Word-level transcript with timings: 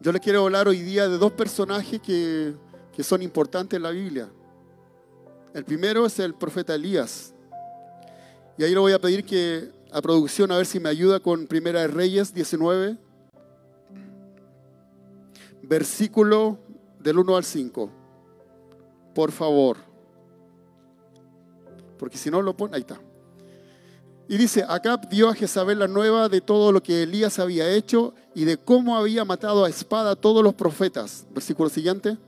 Yo 0.00 0.12
les 0.12 0.20
quiero 0.20 0.44
hablar 0.44 0.68
hoy 0.68 0.80
día 0.80 1.08
de 1.08 1.18
dos 1.18 1.32
personajes 1.32 2.00
que, 2.00 2.54
que 2.92 3.02
son 3.02 3.20
importantes 3.20 3.76
en 3.76 3.82
la 3.82 3.90
Biblia. 3.90 4.28
El 5.52 5.64
primero 5.64 6.06
es 6.06 6.18
el 6.20 6.34
profeta 6.34 6.74
Elías. 6.74 7.34
Y 8.56 8.62
ahí 8.62 8.72
le 8.72 8.78
voy 8.78 8.92
a 8.92 9.00
pedir 9.00 9.24
que 9.24 9.72
a 9.90 10.00
producción 10.00 10.52
a 10.52 10.56
ver 10.56 10.66
si 10.66 10.78
me 10.78 10.88
ayuda 10.88 11.18
con 11.18 11.48
Primera 11.48 11.80
de 11.80 11.88
Reyes 11.88 12.32
19, 12.32 12.96
versículo 15.62 16.58
del 17.00 17.18
1 17.18 17.36
al 17.36 17.44
5. 17.44 17.90
Por 19.14 19.32
favor. 19.32 19.78
Porque 21.98 22.18
si 22.18 22.30
no 22.30 22.40
lo 22.40 22.56
pone, 22.56 22.76
ahí 22.76 22.82
está. 22.82 23.00
Y 24.28 24.36
dice, 24.36 24.62
Acab 24.68 25.08
dio 25.08 25.30
a 25.30 25.34
Jezabel 25.34 25.78
la 25.78 25.88
nueva 25.88 26.28
de 26.28 26.42
todo 26.42 26.70
lo 26.70 26.82
que 26.82 27.04
Elías 27.04 27.38
había 27.38 27.70
hecho 27.70 28.14
y 28.34 28.44
de 28.44 28.58
cómo 28.58 28.96
había 28.96 29.24
matado 29.24 29.64
a 29.64 29.70
espada 29.70 30.10
a 30.10 30.16
todos 30.16 30.44
los 30.44 30.52
profetas. 30.54 31.26
Versículo 31.30 31.70
siguiente. 31.70 32.18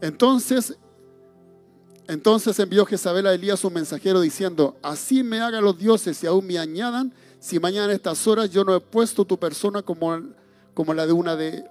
Entonces, 0.00 0.78
entonces 2.08 2.58
envió 2.58 2.86
Jezabel 2.86 3.26
a 3.26 3.34
Elías 3.34 3.62
un 3.62 3.74
mensajero 3.74 4.22
diciendo, 4.22 4.76
así 4.82 5.22
me 5.22 5.40
hagan 5.40 5.62
los 5.62 5.76
dioses 5.76 6.22
y 6.24 6.26
aún 6.26 6.46
me 6.46 6.58
añadan, 6.58 7.12
si 7.40 7.60
mañana 7.60 7.92
a 7.92 7.94
estas 7.94 8.26
horas 8.26 8.50
yo 8.50 8.64
no 8.64 8.74
he 8.74 8.80
puesto 8.80 9.26
tu 9.26 9.38
persona 9.38 9.82
como, 9.82 10.18
como 10.72 10.94
la 10.94 11.06
de 11.06 11.12
una 11.12 11.36
de, 11.36 11.62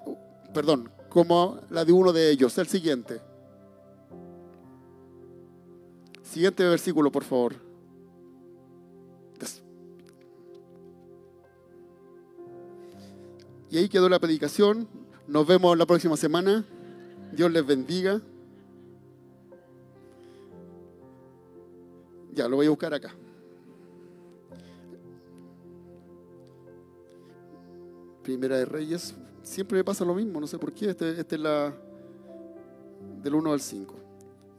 perdón, 0.53 0.91
como 1.09 1.59
la 1.71 1.83
de 1.83 1.91
uno 1.91 2.13
de 2.13 2.29
ellos. 2.29 2.55
El 2.59 2.67
siguiente. 2.67 3.21
Siguiente 6.21 6.63
versículo, 6.63 7.11
por 7.11 7.23
favor. 7.23 7.72
Y 13.73 13.77
ahí 13.79 13.89
quedó 13.89 14.07
la 14.07 14.19
predicación. 14.19 14.87
Nos 15.27 15.47
vemos 15.47 15.75
la 15.75 15.87
próxima 15.87 16.15
semana. 16.15 16.63
Dios 17.31 17.51
les 17.51 17.65
bendiga. 17.65 18.21
Ya, 22.35 22.47
lo 22.47 22.57
voy 22.57 22.67
a 22.67 22.69
buscar 22.69 22.93
acá. 22.93 23.15
Primera 28.21 28.57
de 28.57 28.65
Reyes. 28.65 29.15
Siempre 29.41 29.79
me 29.79 29.83
pasa 29.83 30.05
lo 30.05 30.13
mismo, 30.13 30.39
no 30.39 30.45
sé 30.45 30.59
por 30.59 30.71
qué. 30.71 30.91
Este, 30.91 31.19
este 31.19 31.33
es 31.33 31.41
la 31.41 31.75
del 33.23 33.33
1 33.33 33.53
al 33.53 33.59
5. 33.59 33.95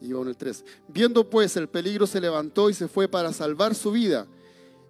Y 0.01 0.11
en 0.11 0.27
el 0.27 0.37
3. 0.37 0.65
Viendo 0.89 1.31
pues 1.31 1.57
el 1.57 1.69
peligro 1.69 2.09
se 2.09 2.21
levantó 2.21 2.69
y 2.69 2.75
se 2.75 2.89
fue 2.89 3.07
para 3.07 3.33
salvar 3.33 3.77
su 3.77 3.93
vida. 3.93 4.27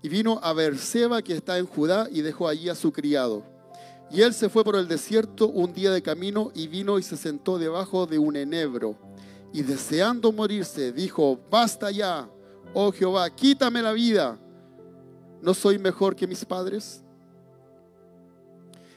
Y 0.00 0.08
vino 0.08 0.40
a 0.42 0.54
Berseba 0.54 1.20
que 1.20 1.36
está 1.36 1.58
en 1.58 1.66
Judá 1.66 2.08
y 2.10 2.22
dejó 2.22 2.48
allí 2.48 2.70
a 2.70 2.74
su 2.74 2.90
criado. 2.90 3.52
Y 4.10 4.22
él 4.22 4.32
se 4.34 4.48
fue 4.48 4.64
por 4.64 4.76
el 4.76 4.86
desierto 4.86 5.48
un 5.48 5.72
día 5.72 5.90
de 5.90 6.02
camino 6.02 6.50
y 6.54 6.68
vino 6.68 6.98
y 6.98 7.02
se 7.02 7.16
sentó 7.16 7.58
debajo 7.58 8.06
de 8.06 8.18
un 8.18 8.36
enebro. 8.36 8.96
Y 9.52 9.62
deseando 9.62 10.32
morirse, 10.32 10.92
dijo, 10.92 11.38
basta 11.50 11.90
ya, 11.90 12.28
oh 12.74 12.92
Jehová, 12.92 13.30
quítame 13.30 13.82
la 13.82 13.92
vida. 13.92 14.38
¿No 15.40 15.54
soy 15.54 15.78
mejor 15.78 16.16
que 16.16 16.26
mis 16.26 16.44
padres? 16.44 17.02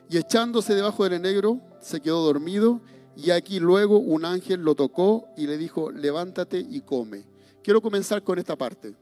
Y 0.10 0.18
echándose 0.18 0.74
debajo 0.74 1.04
del 1.04 1.14
enebro, 1.14 1.60
se 1.82 2.00
quedó 2.00 2.24
dormido. 2.24 2.82
Y 3.16 3.32
aquí 3.32 3.60
luego 3.60 3.98
un 3.98 4.26
ángel 4.26 4.62
lo 4.62 4.76
tocó 4.76 5.28
y 5.36 5.48
le 5.48 5.58
dijo, 5.58 5.92
levántate 5.92 6.60
y 6.60 6.82
come. 6.82 7.26
Quiero 7.64 7.82
comenzar 7.82 8.24
con 8.24 8.40
esta 8.40 8.56
parte. 8.56 8.96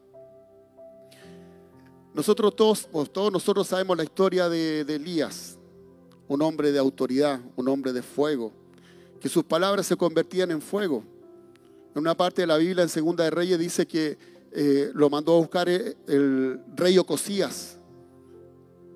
Nosotros 2.14 2.56
todos, 2.56 2.88
todos 3.12 3.32
nosotros 3.32 3.68
sabemos 3.68 3.98
la 3.98 4.06
historia 4.06 4.48
de, 4.48 4.86
de 4.86 4.96
Elías, 4.96 5.60
un 6.28 6.42
hombre 6.42 6.72
de 6.72 6.80
autoridad, 6.80 7.40
un 7.56 7.68
hombre 7.68 7.94
de 7.94 8.02
fuego, 8.02 8.52
que 9.20 9.30
sus 9.30 9.44
palabras 9.44 9.86
se 9.86 9.96
convertían 9.96 10.52
en 10.52 10.62
fuego. 10.62 11.04
En 11.94 12.02
una 12.02 12.16
parte 12.16 12.42
de 12.42 12.48
la 12.48 12.58
Biblia, 12.58 12.84
en 12.84 12.90
Segunda 12.90 13.24
de 13.24 13.30
Reyes, 13.30 13.58
dice 13.58 13.86
que 13.86 14.18
eh, 14.52 14.92
lo 14.94 15.10
mandó 15.10 15.36
a 15.36 15.40
buscar 15.40 15.68
eh, 15.70 15.96
el 16.08 16.60
rey 16.76 16.98
Ocosías, 16.98 17.78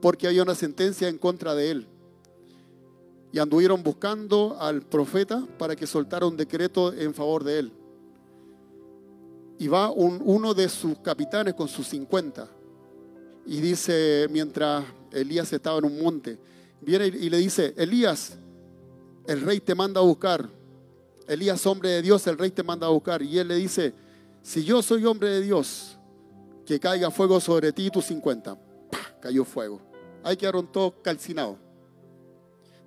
porque 0.02 0.28
había 0.28 0.44
una 0.44 0.56
sentencia 0.56 1.08
en 1.08 1.18
contra 1.18 1.54
de 1.54 1.72
él. 1.72 1.88
Y 3.32 3.40
anduvieron 3.40 3.84
buscando 3.84 4.58
al 4.60 4.82
profeta 4.82 5.46
para 5.58 5.76
que 5.76 5.86
soltara 5.86 6.26
un 6.26 6.36
decreto 6.36 6.94
en 6.94 7.14
favor 7.14 7.44
de 7.44 7.60
él. 7.60 7.72
Y 9.60 9.68
va 9.68 9.92
uno 9.92 10.54
de 10.54 10.70
sus 10.70 10.98
capitanes 11.00 11.54
con 11.54 11.68
sus 11.68 11.88
50. 11.90 12.50
Y 13.46 13.60
dice, 13.60 14.28
mientras 14.32 14.86
Elías 15.12 15.52
estaba 15.52 15.80
en 15.80 15.86
un 15.86 16.02
monte, 16.02 16.40
viene 16.82 17.08
y 17.08 17.30
le 17.30 17.38
dice, 17.38 17.74
Elías, 17.78 18.38
el 19.28 19.42
rey 19.42 19.60
te 19.60 19.76
manda 19.76 20.02
a 20.02 20.04
buscar. 20.04 20.50
Elías, 21.28 21.66
hombre 21.66 21.90
de 21.90 22.02
Dios, 22.02 22.26
el 22.28 22.38
rey 22.38 22.52
te 22.52 22.64
manda 22.64 22.88
a 22.88 22.90
buscar. 22.90 23.22
Y 23.22 23.38
él 23.38 23.48
le 23.48 23.56
dice, 23.56 23.94
si 24.42 24.64
yo 24.64 24.82
soy 24.82 25.06
hombre 25.06 25.30
de 25.30 25.42
Dios, 25.42 25.98
que 26.66 26.80
caiga 26.80 27.10
fuego 27.10 27.40
sobre 27.40 27.72
ti 27.74 27.88
y 27.88 27.90
tus 27.90 28.06
50. 28.06 28.58
Cayó 29.20 29.44
fuego. 29.44 29.82
Ahí 30.24 30.38
quedaron 30.38 30.72
todos 30.72 30.94
calcinados. 31.02 31.58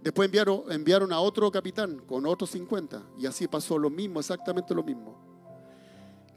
Después 0.03 0.27
enviaron, 0.27 0.65
enviaron 0.71 1.13
a 1.13 1.21
otro 1.21 1.51
capitán 1.51 1.99
con 2.07 2.25
otros 2.27 2.51
50. 2.51 3.03
Y 3.19 3.27
así 3.27 3.49
pasó 3.49 3.79
lo 3.79 3.91
mismo, 3.91 4.21
exactamente 4.21 4.75
lo 4.75 4.83
mismo. 4.83 5.17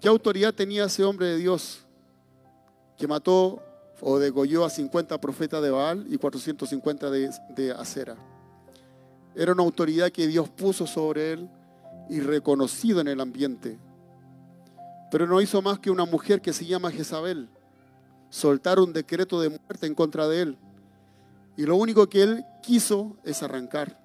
¿Qué 0.01 0.07
autoridad 0.07 0.53
tenía 0.53 0.85
ese 0.85 1.03
hombre 1.03 1.27
de 1.27 1.37
Dios 1.37 1.85
que 2.97 3.07
mató 3.07 3.61
o 4.07 4.19
degolló 4.19 4.63
a 4.65 4.69
50 4.69 5.19
profetas 5.19 5.63
de 5.63 5.71
Baal 5.71 6.05
y 6.07 6.19
450 6.19 7.09
de, 7.09 7.31
de 7.49 7.71
Acera. 7.71 8.15
Era 9.33 9.53
una 9.53 9.63
autoridad 9.63 10.11
que 10.11 10.27
Dios 10.27 10.47
puso 10.47 10.85
sobre 10.85 11.33
él 11.33 11.49
y 12.07 12.19
reconocido 12.19 13.01
en 13.01 13.07
el 13.07 13.19
ambiente. 13.19 13.79
Pero 15.09 15.25
no 15.25 15.41
hizo 15.41 15.59
más 15.63 15.79
que 15.79 15.89
una 15.89 16.05
mujer 16.05 16.39
que 16.39 16.53
se 16.53 16.67
llama 16.67 16.91
Jezabel 16.91 17.49
soltar 18.29 18.79
un 18.79 18.93
decreto 18.93 19.41
de 19.41 19.49
muerte 19.49 19.87
en 19.87 19.95
contra 19.95 20.27
de 20.27 20.41
él. 20.43 20.57
Y 21.57 21.63
lo 21.63 21.75
único 21.75 22.07
que 22.07 22.21
él 22.21 22.45
quiso 22.61 23.17
es 23.23 23.41
arrancar. 23.41 23.99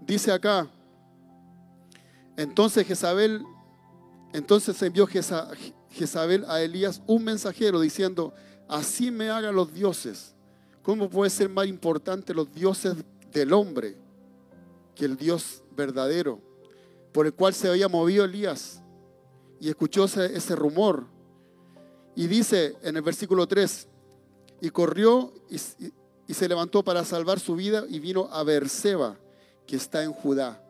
Dice 0.00 0.30
acá, 0.30 0.68
entonces 2.36 2.86
Jezabel, 2.86 3.42
entonces 4.32 4.80
envió 4.80 5.08
Jezabel 5.08 5.74
Jezabel 5.90 6.44
a 6.48 6.62
Elías 6.62 7.02
un 7.06 7.24
mensajero 7.24 7.80
diciendo, 7.80 8.32
así 8.68 9.10
me 9.10 9.28
hagan 9.30 9.54
los 9.54 9.72
dioses. 9.72 10.34
¿Cómo 10.82 11.10
puede 11.10 11.30
ser 11.30 11.48
más 11.48 11.66
importante 11.66 12.32
los 12.32 12.52
dioses 12.52 12.94
del 13.32 13.52
hombre 13.52 13.96
que 14.94 15.04
el 15.04 15.16
Dios 15.16 15.62
verdadero 15.76 16.40
por 17.12 17.26
el 17.26 17.34
cual 17.34 17.54
se 17.54 17.68
había 17.68 17.88
movido 17.88 18.24
Elías? 18.24 18.80
Y 19.60 19.68
escuchó 19.68 20.04
ese, 20.04 20.56
rumor. 20.56 21.06
Y 22.14 22.26
dice 22.26 22.76
en 22.82 22.96
el 22.96 23.02
versículo 23.02 23.46
3, 23.46 23.88
y 24.62 24.70
corrió 24.70 25.32
y, 25.50 25.58
se 26.32 26.48
levantó 26.48 26.82
para 26.82 27.04
salvar 27.04 27.40
su 27.40 27.56
vida 27.56 27.84
y 27.88 27.98
vino 27.98 28.28
a 28.32 28.42
Berseba, 28.42 29.18
que 29.66 29.76
está 29.76 30.02
en 30.02 30.12
Judá. 30.12 30.62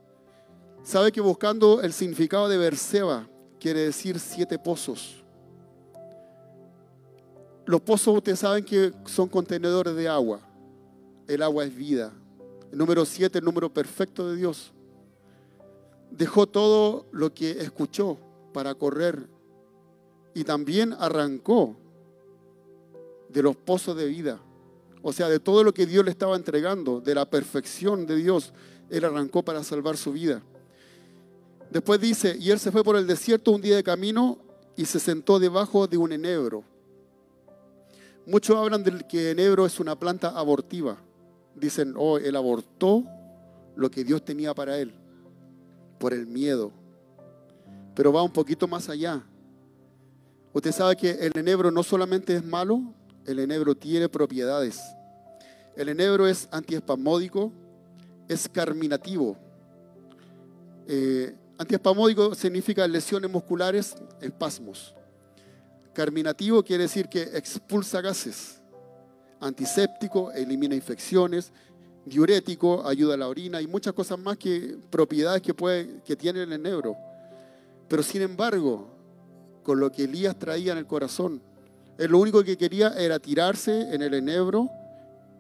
¿Sabe 0.83 1.13
que 1.13 1.21
buscando 1.21 1.83
el 1.83 1.93
significado 1.93 2.49
de 2.49 2.57
Berseba, 2.57 3.29
quiere 3.61 3.81
decir 3.81 4.19
siete 4.19 4.59
pozos. 4.59 5.23
Los 7.67 7.81
pozos 7.83 8.17
ustedes 8.17 8.41
saben 8.41 8.65
que 8.65 8.93
son 9.07 9.29
contenedores 9.29 9.95
de 9.95 10.09
agua. 10.09 10.41
El 11.29 11.43
agua 11.43 11.65
es 11.65 11.77
vida. 11.77 12.13
El 12.73 12.79
número 12.79 13.05
siete, 13.05 13.39
el 13.39 13.45
número 13.45 13.73
perfecto 13.73 14.29
de 14.29 14.37
Dios. 14.37 14.73
Dejó 16.11 16.49
todo 16.49 17.07
lo 17.13 17.33
que 17.33 17.53
escuchó 17.53 18.19
para 18.53 18.75
correr 18.75 19.29
y 20.35 20.43
también 20.43 20.95
arrancó 20.99 21.77
de 23.29 23.43
los 23.43 23.55
pozos 23.55 23.97
de 23.97 24.07
vida. 24.07 24.41
O 25.03 25.13
sea, 25.13 25.29
de 25.29 25.39
todo 25.39 25.63
lo 25.63 25.73
que 25.73 25.87
Dios 25.87 26.05
le 26.05 26.11
estaba 26.11 26.37
entregando, 26.37 27.01
de 27.01 27.15
la 27.15 27.29
perfección 27.31 28.07
de 28.07 28.17
Dios, 28.17 28.53
Él 28.91 29.05
arrancó 29.05 29.43
para 29.43 29.63
salvar 29.63 29.97
su 29.97 30.13
vida. 30.13 30.43
Después 31.71 32.01
dice, 32.01 32.37
y 32.39 32.51
él 32.51 32.59
se 32.59 32.73
fue 32.73 32.83
por 32.83 32.97
el 32.97 33.07
desierto 33.07 33.53
un 33.53 33.61
día 33.61 33.77
de 33.77 33.83
camino 33.83 34.39
y 34.77 34.85
se 34.85 34.99
sentó 34.99 35.39
debajo 35.39 35.87
de 35.87 35.97
un 35.97 36.13
enebro. 36.13 36.65
Muchos 38.27 38.57
hablan 38.57 38.83
del 38.83 39.07
que 39.07 39.31
enebro 39.31 39.67
es 39.67 39.79
una 39.79 39.99
planta 39.99 40.31
abortiva. 40.31 40.97
Dicen, 41.55 41.95
oh, 41.97 42.19
él 42.19 42.37
abortó 42.37 43.05
lo 43.77 43.91
que 43.91 44.05
Dios 44.05 44.25
tenía 44.25 44.55
para 44.55 44.79
él 44.79 44.93
por 45.99 46.13
el 46.13 46.27
miedo. 46.27 46.73
Pero 47.95 48.13
va 48.13 48.23
un 48.23 48.33
poquito 48.33 48.67
más 48.67 48.89
allá. 48.89 49.23
Usted 50.53 50.73
sabe 50.73 50.97
que 50.97 51.11
el 51.11 51.33
enebro 51.37 51.71
no 51.71 51.83
solamente 51.83 52.35
es 52.35 52.45
malo, 52.45 52.83
el 53.27 53.39
enebro 53.39 53.77
tiene 53.77 54.09
propiedades. 54.09 54.81
El 55.77 55.89
enebro 55.89 56.27
es 56.27 56.49
antiespasmódico, 56.51 57.53
es 58.29 58.49
carminativo. 58.49 59.37
Eh, 60.89 61.35
Antiespasmódico 61.61 62.35
significa 62.35 62.89
lesiones 62.89 63.31
musculares, 63.31 63.95
espasmos. 64.23 64.95
Carminativo 65.93 66.63
quiere 66.63 66.85
decir 66.85 67.07
que 67.07 67.21
expulsa 67.21 68.01
gases. 68.01 68.63
Antiséptico, 69.41 70.33
elimina 70.33 70.75
infecciones 70.75 71.53
diurético, 72.07 72.89
ayuda 72.89 73.13
a 73.13 73.19
la 73.19 73.29
orina 73.29 73.61
y 73.61 73.67
muchas 73.67 73.93
cosas 73.93 74.19
más 74.19 74.39
que 74.39 74.79
propiedades 74.89 75.43
que, 75.43 75.53
puede, 75.53 76.01
que 76.03 76.17
tiene 76.17 76.45
el 76.45 76.53
enebro. 76.55 76.97
Pero 77.89 78.03
sin 78.03 78.23
embargo, 78.23 78.89
con 79.63 79.81
lo 79.81 79.93
que 79.93 80.05
Elías 80.05 80.39
traía 80.39 80.73
en 80.73 80.79
el 80.79 80.87
corazón, 80.87 81.43
él 81.99 82.11
lo 82.11 82.21
único 82.21 82.43
que 82.43 82.57
quería 82.57 82.95
era 82.99 83.19
tirarse 83.19 83.95
en 83.95 84.01
el 84.01 84.15
enebro 84.15 84.71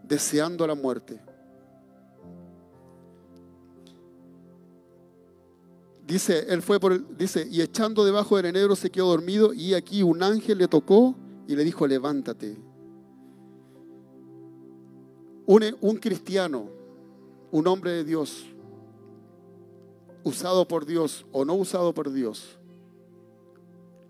deseando 0.03 0.67
la 0.67 0.75
muerte. 0.75 1.19
Dice, 6.11 6.47
él 6.49 6.61
fue 6.61 6.81
por 6.81 7.17
dice, 7.17 7.47
y 7.49 7.61
echando 7.61 8.05
debajo 8.05 8.37
del 8.37 8.47
enebro 8.47 8.75
se 8.75 8.91
quedó 8.91 9.11
dormido 9.11 9.53
y 9.55 9.75
aquí 9.75 10.03
un 10.03 10.25
ángel 10.25 10.59
le 10.59 10.67
tocó 10.67 11.15
y 11.47 11.55
le 11.55 11.63
dijo, 11.63 11.87
levántate. 11.87 12.57
Un, 15.47 15.77
un 15.81 15.97
cristiano, 15.99 16.69
un 17.53 17.65
hombre 17.69 17.93
de 17.93 18.03
Dios, 18.03 18.45
usado 20.25 20.67
por 20.67 20.85
Dios 20.85 21.27
o 21.31 21.45
no 21.45 21.55
usado 21.55 21.95
por 21.95 22.11
Dios, 22.11 22.59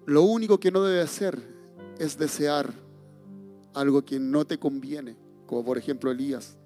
lo 0.07 0.23
único 0.23 0.59
que 0.59 0.71
no 0.71 0.83
debe 0.83 1.03
hacer 1.03 1.39
es 1.99 2.17
desear 2.17 2.73
algo 3.75 4.07
que 4.07 4.19
no 4.19 4.47
te 4.47 4.59
conviene, 4.59 5.19
como 5.45 5.63
por 5.67 5.77
ejemplo 5.77 6.11
Elías. 6.11 6.57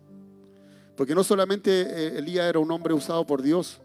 Porque 0.96 1.16
no 1.16 1.24
solamente 1.24 1.70
eh, 1.80 2.18
Elías 2.18 2.48
era 2.48 2.60
un 2.60 2.70
hombre 2.70 2.94
usado 2.94 3.26
por 3.26 3.42
Dios, 3.42 3.80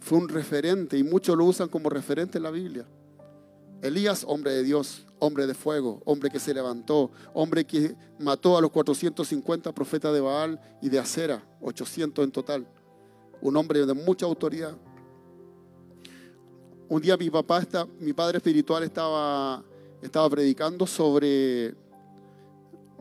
fue 0.00 0.18
un 0.18 0.28
referente 0.28 0.96
y 0.96 1.02
muchos 1.02 1.36
lo 1.36 1.44
usan 1.44 1.68
como 1.68 1.90
referente 1.90 2.38
en 2.38 2.44
la 2.44 2.50
Biblia. 2.50 2.86
Elías, 3.82 4.24
hombre 4.26 4.52
de 4.52 4.64
Dios, 4.64 5.06
hombre 5.20 5.46
de 5.46 5.54
fuego, 5.54 6.02
hombre 6.04 6.30
que 6.30 6.40
se 6.40 6.52
levantó, 6.52 7.10
hombre 7.32 7.64
que 7.64 7.94
mató 8.18 8.56
a 8.56 8.60
los 8.60 8.70
450 8.70 9.72
profetas 9.72 10.12
de 10.12 10.20
Baal 10.20 10.60
y 10.82 10.88
de 10.88 10.98
Acera, 10.98 11.44
800 11.60 12.24
en 12.24 12.32
total. 12.32 12.66
Un 13.40 13.56
hombre 13.56 13.86
de 13.86 13.94
mucha 13.94 14.26
autoridad. 14.26 14.76
Un 16.88 17.02
día 17.02 17.16
mi 17.16 17.30
papá, 17.30 17.60
está, 17.60 17.86
mi 18.00 18.12
padre 18.12 18.38
espiritual 18.38 18.82
estaba, 18.82 19.62
estaba 20.02 20.28
predicando 20.30 20.86
sobre, 20.86 21.74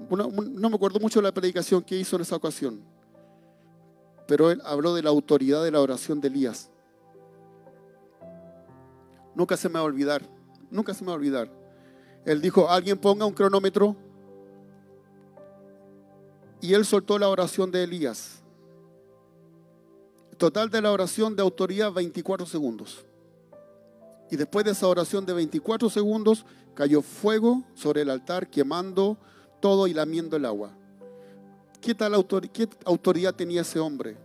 no 0.10 0.70
me 0.70 0.76
acuerdo 0.76 1.00
mucho 1.00 1.20
de 1.20 1.24
la 1.24 1.34
predicación 1.34 1.82
que 1.82 1.98
hizo 1.98 2.18
en 2.18 2.22
esa 2.22 2.36
ocasión, 2.36 2.84
pero 4.28 4.52
él 4.52 4.62
habló 4.66 4.94
de 4.94 5.02
la 5.02 5.10
autoridad 5.10 5.64
de 5.64 5.72
la 5.72 5.82
oración 5.82 6.20
de 6.20 6.28
Elías. 6.28 6.70
Nunca 9.38 9.56
se 9.56 9.70
me 9.70 9.76
va 9.76 9.82
a 9.82 9.84
olvidar, 9.84 10.28
nunca 10.72 10.96
se 10.96 11.04
me 11.04 11.10
va 11.10 11.14
a 11.14 11.18
olvidar. 11.18 11.48
Él 12.26 12.42
dijo, 12.42 12.72
alguien 12.72 12.98
ponga 12.98 13.24
un 13.28 13.36
cronómetro. 13.36 13.96
Y 16.60 16.74
él 16.74 16.84
soltó 16.86 17.20
la 17.20 17.30
oración 17.30 17.70
de 17.70 17.84
Elías. 17.84 18.42
Total 20.40 20.72
de 20.72 20.82
la 20.82 20.92
oración 20.92 21.36
de 21.36 21.44
autoridad 21.44 21.94
24 21.94 22.48
segundos. 22.48 23.06
Y 24.32 24.38
después 24.38 24.66
de 24.66 24.72
esa 24.72 24.88
oración 24.88 25.24
de 25.28 25.34
24 25.34 25.92
segundos 25.92 26.44
cayó 26.74 27.04
fuego 27.04 27.64
sobre 27.76 28.02
el 28.02 28.10
altar 28.10 28.50
quemando 28.50 29.20
todo 29.60 29.86
y 29.86 29.94
lamiendo 29.94 30.36
el 30.36 30.46
agua. 30.46 30.72
¿Qué 31.80 31.94
tal 31.94 32.16
autoridad 32.16 33.36
tenía 33.36 33.62
ese 33.62 33.80
hombre? 33.80 34.18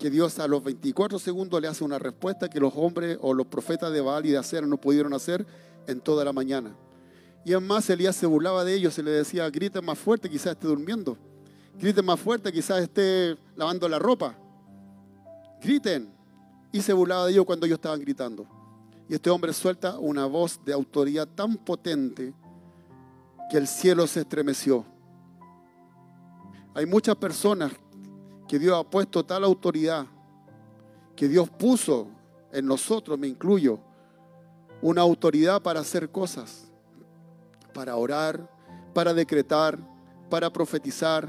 Que 0.00 0.10
Dios 0.10 0.38
a 0.38 0.48
los 0.48 0.64
24 0.64 1.18
segundos 1.18 1.60
le 1.60 1.68
hace 1.68 1.84
una 1.84 1.98
respuesta 1.98 2.48
que 2.48 2.58
los 2.58 2.72
hombres 2.74 3.18
o 3.20 3.34
los 3.34 3.46
profetas 3.46 3.92
de 3.92 4.00
Baal 4.00 4.24
y 4.24 4.30
de 4.30 4.38
Acera 4.38 4.66
no 4.66 4.78
pudieron 4.78 5.12
hacer 5.12 5.46
en 5.86 6.00
toda 6.00 6.24
la 6.24 6.32
mañana. 6.32 6.74
Y 7.44 7.52
además 7.52 7.88
Elías 7.90 8.16
se 8.16 8.26
burlaba 8.26 8.64
de 8.64 8.74
ellos 8.74 8.98
y 8.98 9.02
le 9.02 9.10
decía, 9.10 9.48
griten 9.50 9.84
más 9.84 9.98
fuerte, 9.98 10.30
quizás 10.30 10.52
esté 10.54 10.66
durmiendo. 10.66 11.18
Griten 11.78 12.04
más 12.04 12.18
fuerte, 12.18 12.50
quizás 12.50 12.82
esté 12.82 13.36
lavando 13.54 13.88
la 13.88 13.98
ropa. 13.98 14.34
Griten. 15.62 16.10
Y 16.72 16.80
se 16.80 16.94
burlaba 16.94 17.26
de 17.26 17.32
ellos 17.32 17.44
cuando 17.44 17.66
ellos 17.66 17.76
estaban 17.76 18.00
gritando. 18.00 18.46
Y 19.06 19.14
este 19.14 19.28
hombre 19.28 19.52
suelta 19.52 19.98
una 19.98 20.24
voz 20.24 20.58
de 20.64 20.72
autoridad 20.72 21.28
tan 21.28 21.56
potente 21.56 22.32
que 23.50 23.58
el 23.58 23.68
cielo 23.68 24.06
se 24.06 24.20
estremeció. 24.20 24.86
Hay 26.74 26.86
muchas 26.86 27.16
personas 27.16 27.72
que 28.50 28.58
Dios 28.58 28.76
ha 28.76 28.82
puesto 28.82 29.24
tal 29.24 29.44
autoridad, 29.44 30.06
que 31.14 31.28
Dios 31.28 31.48
puso 31.50 32.08
en 32.50 32.66
nosotros, 32.66 33.16
me 33.16 33.28
incluyo, 33.28 33.78
una 34.82 35.02
autoridad 35.02 35.62
para 35.62 35.78
hacer 35.78 36.10
cosas, 36.10 36.68
para 37.72 37.94
orar, 37.94 38.50
para 38.92 39.14
decretar, 39.14 39.78
para 40.28 40.52
profetizar, 40.52 41.28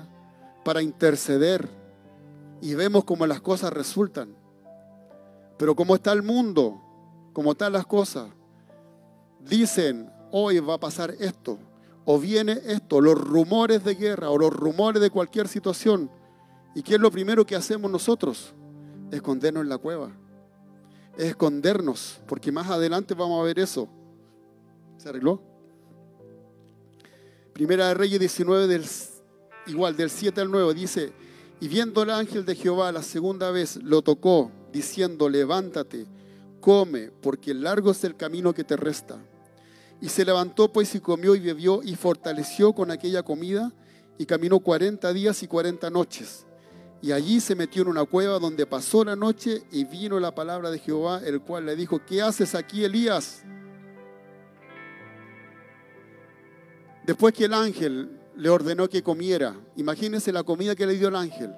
para 0.65 0.81
interceder. 0.81 1.69
Y 2.59 2.73
vemos 2.73 3.03
cómo 3.03 3.27
las 3.27 3.39
cosas 3.39 3.71
resultan. 3.71 4.35
Pero 5.59 5.75
como 5.75 5.94
está 5.94 6.13
el 6.13 6.24
mundo, 6.24 6.81
como 7.33 7.51
están 7.51 7.74
las 7.74 7.85
cosas, 7.85 8.29
dicen, 9.47 10.12
hoy 10.31 10.57
va 10.57 10.74
a 10.74 10.79
pasar 10.79 11.13
esto, 11.19 11.59
o 12.03 12.17
viene 12.17 12.53
esto, 12.65 13.00
los 13.00 13.13
rumores 13.13 13.83
de 13.83 13.94
guerra 13.94 14.31
o 14.31 14.39
los 14.39 14.51
rumores 14.51 15.00
de 15.03 15.12
cualquier 15.12 15.47
situación 15.47 16.09
¿Y 16.73 16.83
qué 16.83 16.95
es 16.95 17.01
lo 17.01 17.12
primero 17.12 17.45
que 17.45 17.56
hacemos 17.56 17.91
nosotros? 17.91 18.53
Escondernos 19.12 19.63
en 19.63 19.69
la 19.69 19.77
cueva. 19.77 20.12
escondernos, 21.18 22.21
porque 22.25 22.51
más 22.51 22.69
adelante 22.69 23.13
vamos 23.13 23.41
a 23.41 23.44
ver 23.44 23.59
eso. 23.59 23.89
¿Se 24.97 25.09
arregló? 25.09 25.41
Primera 27.53 27.89
de 27.89 27.94
Reyes 27.94 28.19
19, 28.19 28.68
del, 28.68 28.85
igual 29.68 29.97
del 29.97 30.09
7 30.09 30.39
al 30.39 30.50
9, 30.50 30.73
dice, 30.73 31.12
y 31.59 31.68
viendo 31.68 32.01
el 32.01 32.12
ángel 32.12 32.45
de 32.45 32.56
Jehová 32.56 32.91
la 32.94 33.03
segunda 33.03 33.51
vez, 33.51 33.75
lo 33.83 34.01
tocó, 34.01 34.50
diciendo, 34.71 35.27
levántate, 35.27 36.06
come, 36.62 37.12
porque 37.21 37.53
largo 37.53 37.91
es 37.91 38.03
el 38.06 38.15
camino 38.15 38.53
que 38.53 38.63
te 38.63 38.77
resta. 38.77 39.19
Y 40.00 40.07
se 40.07 40.24
levantó 40.24 40.71
pues 40.71 40.95
y 40.95 41.01
comió 41.01 41.35
y 41.35 41.41
bebió 41.41 41.83
y 41.83 41.95
fortaleció 41.95 42.74
con 42.74 42.89
aquella 42.89 43.21
comida 43.21 43.74
y 44.17 44.25
caminó 44.25 44.59
cuarenta 44.62 45.12
días 45.12 45.44
y 45.44 45.47
cuarenta 45.47 45.89
noches 45.89 46.45
y 47.01 47.12
allí 47.12 47.39
se 47.39 47.56
metió 47.56 47.81
en 47.81 47.88
una 47.88 48.06
cueva 48.06 48.38
donde 48.38 48.68
pasó 48.68 49.03
la 49.03 49.15
noche 49.15 49.63
y 49.71 49.86
vino 49.86 50.19
la 50.19 50.36
palabra 50.36 50.69
de 50.69 50.77
Jehová, 50.77 51.21
el 51.25 51.42
cual 51.42 51.65
le 51.65 51.75
dijo, 51.75 52.00
¿qué 52.06 52.21
haces 52.21 52.53
aquí, 52.53 52.83
Elías? 52.83 53.44
Después 57.03 57.33
que 57.33 57.45
el 57.45 57.56
ángel 57.56 58.19
le 58.36 58.50
ordenó 58.50 58.88
que 58.88 59.01
comiera, 59.01 59.56
imagínense 59.75 60.31
la 60.31 60.44
comida 60.44 60.75
que 60.75 60.86
le 60.86 60.94
dio 60.94 61.07
el 61.07 61.15
ángel. 61.15 61.51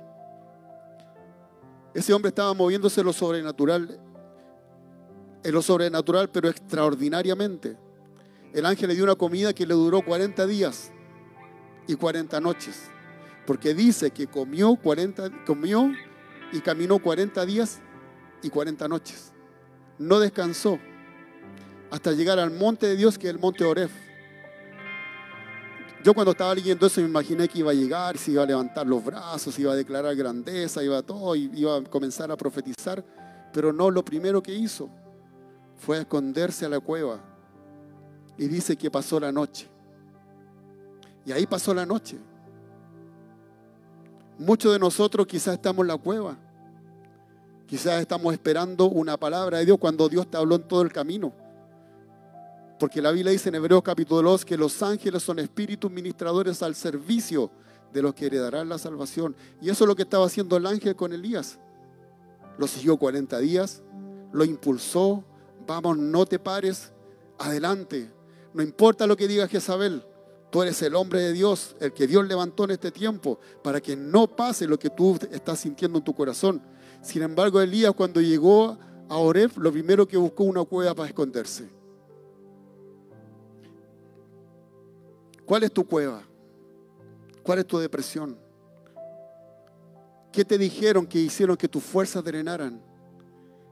Ese 1.93 2.13
hombre 2.13 2.29
estaba 2.29 2.53
moviéndose 2.53 3.01
en 3.01 3.07
lo 3.07 3.13
sobrenatural, 3.13 3.99
en 5.43 5.53
lo 5.53 5.61
sobrenatural, 5.61 6.29
pero 6.29 6.47
extraordinariamente. 6.47 7.77
El 8.53 8.65
ángel 8.65 8.87
le 8.87 8.95
dio 8.95 9.03
una 9.03 9.15
comida 9.15 9.53
que 9.53 9.67
le 9.67 9.73
duró 9.73 10.01
40 10.03 10.47
días 10.47 10.91
y 11.85 11.95
40 11.95 12.39
noches. 12.39 12.92
Porque 13.45 13.73
dice 13.73 14.11
que 14.11 14.27
comió, 14.27 14.75
40, 14.75 15.45
comió 15.45 15.91
y 16.51 16.59
caminó 16.61 16.99
40 16.99 17.45
días 17.45 17.81
y 18.41 18.49
40 18.49 18.87
noches. 18.87 19.33
No 19.97 20.19
descansó 20.19 20.79
hasta 21.91 22.11
llegar 22.11 22.39
al 22.39 22.51
monte 22.51 22.87
de 22.87 22.95
Dios, 22.95 23.17
que 23.17 23.27
es 23.27 23.33
el 23.33 23.39
monte 23.39 23.65
Oref. 23.65 23.91
Yo 26.03 26.13
cuando 26.13 26.31
estaba 26.31 26.53
leyendo 26.53 26.85
eso 26.85 26.99
me 26.99 27.07
imaginé 27.07 27.47
que 27.47 27.59
iba 27.59 27.71
a 27.71 27.73
llegar, 27.73 28.17
se 28.17 28.31
iba 28.31 28.43
a 28.43 28.45
levantar 28.45 28.85
los 28.85 29.03
brazos, 29.03 29.57
iba 29.57 29.71
a 29.71 29.75
declarar 29.75 30.13
grandeza, 30.15 30.83
iba 30.83 30.97
a 30.97 31.01
todo, 31.01 31.33
iba 31.35 31.77
a 31.77 31.83
comenzar 31.83 32.29
a 32.29 32.35
profetizar. 32.35 33.05
Pero 33.53 33.71
no, 33.71 33.89
lo 33.89 34.03
primero 34.03 34.43
que 34.43 34.53
hizo 34.53 34.89
fue 35.77 35.99
esconderse 35.99 36.65
a 36.65 36.69
la 36.69 36.81
cueva. 36.81 37.23
Y 38.37 38.47
dice 38.47 38.75
que 38.75 38.91
pasó 38.91 39.19
la 39.19 39.31
noche. 39.31 39.69
Y 41.25 41.31
ahí 41.31 41.45
pasó 41.45 41.73
la 41.73 41.85
noche. 41.85 42.17
Muchos 44.37 44.73
de 44.73 44.79
nosotros 44.79 45.27
quizás 45.27 45.55
estamos 45.55 45.83
en 45.83 45.87
la 45.87 45.97
cueva. 45.97 46.37
Quizás 47.67 48.01
estamos 48.01 48.33
esperando 48.33 48.85
una 48.85 49.17
palabra 49.17 49.59
de 49.59 49.65
Dios 49.65 49.77
cuando 49.79 50.09
Dios 50.09 50.29
te 50.29 50.37
habló 50.37 50.55
en 50.55 50.67
todo 50.67 50.81
el 50.81 50.91
camino. 50.91 51.33
Porque 52.79 53.01
la 53.01 53.11
Biblia 53.11 53.31
dice 53.31 53.49
en 53.49 53.55
Hebreos 53.55 53.83
capítulo 53.83 54.31
2 54.31 54.45
que 54.45 54.57
los 54.57 54.81
ángeles 54.83 55.23
son 55.23 55.39
espíritus 55.39 55.89
ministradores 55.89 56.61
al 56.61 56.75
servicio 56.75 57.51
de 57.93 58.01
los 58.01 58.13
que 58.13 58.25
heredarán 58.25 58.67
la 58.67 58.77
salvación. 58.77 59.35
Y 59.61 59.69
eso 59.69 59.83
es 59.83 59.87
lo 59.87 59.95
que 59.95 60.01
estaba 60.01 60.25
haciendo 60.25 60.57
el 60.57 60.65
ángel 60.65 60.95
con 60.95 61.13
Elías. 61.13 61.59
Lo 62.57 62.67
siguió 62.67 62.97
40 62.97 63.39
días, 63.39 63.83
lo 64.31 64.43
impulsó, 64.43 65.23
vamos, 65.65 65.97
no 65.97 66.25
te 66.25 66.39
pares, 66.39 66.91
adelante. 67.39 68.11
No 68.53 68.61
importa 68.61 69.07
lo 69.07 69.15
que 69.15 69.27
diga 69.27 69.47
Jezabel, 69.47 70.03
Tú 70.53 70.61
eres 70.61 70.79
el 70.83 70.93
hombre 70.93 71.19
de 71.19 71.33
Dios, 71.33 71.75
el 71.79 71.93
que 71.93 72.05
Dios 72.05 72.27
levantó 72.27 72.65
en 72.65 72.69
este 72.69 72.91
tiempo, 72.91 73.39
para 73.63 73.81
que 73.81 73.95
no 73.95 74.27
pase 74.27 74.67
lo 74.67 74.77
que 74.77 74.91
tú 74.91 75.17
estás 75.31 75.61
sintiendo 75.61 75.97
en 75.97 76.03
tu 76.03 76.13
corazón. 76.13 76.61
Sin 77.01 77.23
embargo, 77.23 77.59
Elías 77.59 77.91
cuando 77.95 78.21
llegó 78.21 78.77
a 79.09 79.17
Oref, 79.17 79.57
lo 79.57 79.71
primero 79.71 80.07
que 80.07 80.15
buscó 80.15 80.43
una 80.43 80.63
cueva 80.63 80.93
para 80.93 81.07
esconderse. 81.09 81.67
¿Cuál 85.43 85.63
es 85.63 85.71
tu 85.71 85.87
cueva? 85.87 86.21
¿Cuál 87.41 87.57
es 87.57 87.65
tu 87.65 87.79
depresión? 87.79 88.37
¿Qué 90.31 90.45
te 90.45 90.59
dijeron 90.59 91.07
que 91.07 91.17
hicieron 91.17 91.57
que 91.57 91.67
tus 91.67 91.81
fuerzas 91.81 92.23
drenaran? 92.23 92.79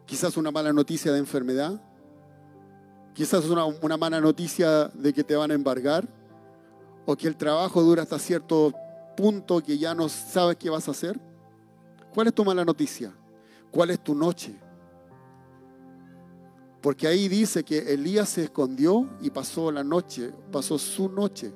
Quizás 0.07 0.35
una 0.35 0.49
mala 0.49 0.73
noticia 0.73 1.11
de 1.11 1.19
enfermedad. 1.19 1.79
Quizás 3.13 3.45
una, 3.45 3.65
una 3.65 3.97
mala 3.97 4.19
noticia 4.19 4.87
de 4.87 5.13
que 5.13 5.23
te 5.23 5.35
van 5.35 5.51
a 5.51 5.53
embargar. 5.53 6.20
Que 7.17 7.27
el 7.27 7.35
trabajo 7.35 7.81
dura 7.81 8.03
hasta 8.03 8.17
cierto 8.17 8.73
punto 9.15 9.61
que 9.61 9.77
ya 9.77 9.93
no 9.93 10.09
sabes 10.09 10.57
qué 10.57 10.69
vas 10.69 10.87
a 10.87 10.91
hacer. 10.91 11.19
¿Cuál 12.13 12.27
es 12.27 12.33
tu 12.33 12.43
mala 12.43 12.65
noticia? 12.65 13.11
¿Cuál 13.69 13.91
es 13.91 14.03
tu 14.03 14.15
noche? 14.15 14.55
Porque 16.81 17.07
ahí 17.07 17.27
dice 17.27 17.63
que 17.63 17.93
Elías 17.93 18.29
se 18.29 18.45
escondió 18.45 19.07
y 19.21 19.29
pasó 19.29 19.71
la 19.71 19.83
noche, 19.83 20.31
pasó 20.51 20.77
su 20.77 21.09
noche. 21.09 21.53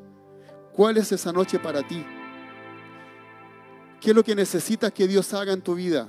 ¿Cuál 0.73 0.97
es 0.97 1.11
esa 1.11 1.31
noche 1.31 1.57
para 1.57 1.85
ti? 1.85 2.05
¿Qué 3.99 4.11
es 4.11 4.15
lo 4.15 4.23
que 4.23 4.35
necesitas 4.35 4.91
que 4.91 5.07
Dios 5.07 5.33
haga 5.33 5.53
en 5.53 5.61
tu 5.61 5.73
vida? 5.73 6.07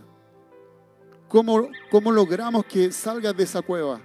¿Cómo, 1.28 1.68
cómo 1.90 2.12
logramos 2.12 2.66
que 2.66 2.92
salgas 2.92 3.36
de 3.36 3.44
esa 3.44 3.62
cueva? 3.62 4.00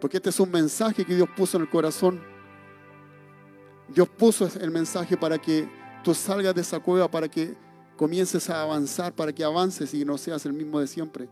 Porque 0.00 0.16
este 0.16 0.30
es 0.30 0.40
un 0.40 0.50
mensaje 0.50 1.04
que 1.04 1.14
Dios 1.14 1.28
puso 1.36 1.56
en 1.56 1.62
el 1.62 1.70
corazón. 1.70 2.31
Dios 3.94 4.08
puso 4.08 4.48
el 4.60 4.70
mensaje 4.70 5.16
para 5.16 5.38
que 5.38 5.68
tú 6.02 6.14
salgas 6.14 6.54
de 6.54 6.62
esa 6.62 6.80
cueva, 6.80 7.10
para 7.10 7.28
que 7.28 7.54
comiences 7.96 8.48
a 8.48 8.62
avanzar, 8.62 9.12
para 9.12 9.32
que 9.32 9.44
avances 9.44 9.92
y 9.94 10.04
no 10.04 10.16
seas 10.18 10.44
el 10.46 10.52
mismo 10.52 10.80
de 10.80 10.86
siempre. 10.86 11.28